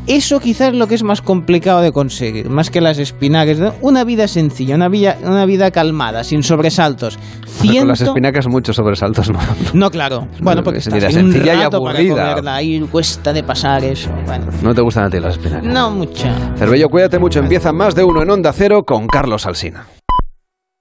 [0.06, 3.58] Eso quizás es lo que es más complicado de conseguir, más que las espinacas.
[3.58, 3.72] ¿no?
[3.82, 7.18] Una vida sencilla, una vida, una vida calmada, sin sobresaltos.
[7.64, 9.38] Con las espinacas muchos sobresaltos, ¿no?
[9.74, 10.26] No, claro.
[10.40, 12.28] Bueno, porque Es estás vida un sencilla y para aburrida.
[12.30, 14.10] comerla, ahí cuesta de pasar eso.
[14.26, 15.64] Bueno, No te gustan a ti las espinacas.
[15.64, 16.26] no mucho.
[16.56, 17.38] Cervello, cuídate mucho.
[17.38, 19.86] Empieza más de uno en Onda Cero con Carlos Alsina.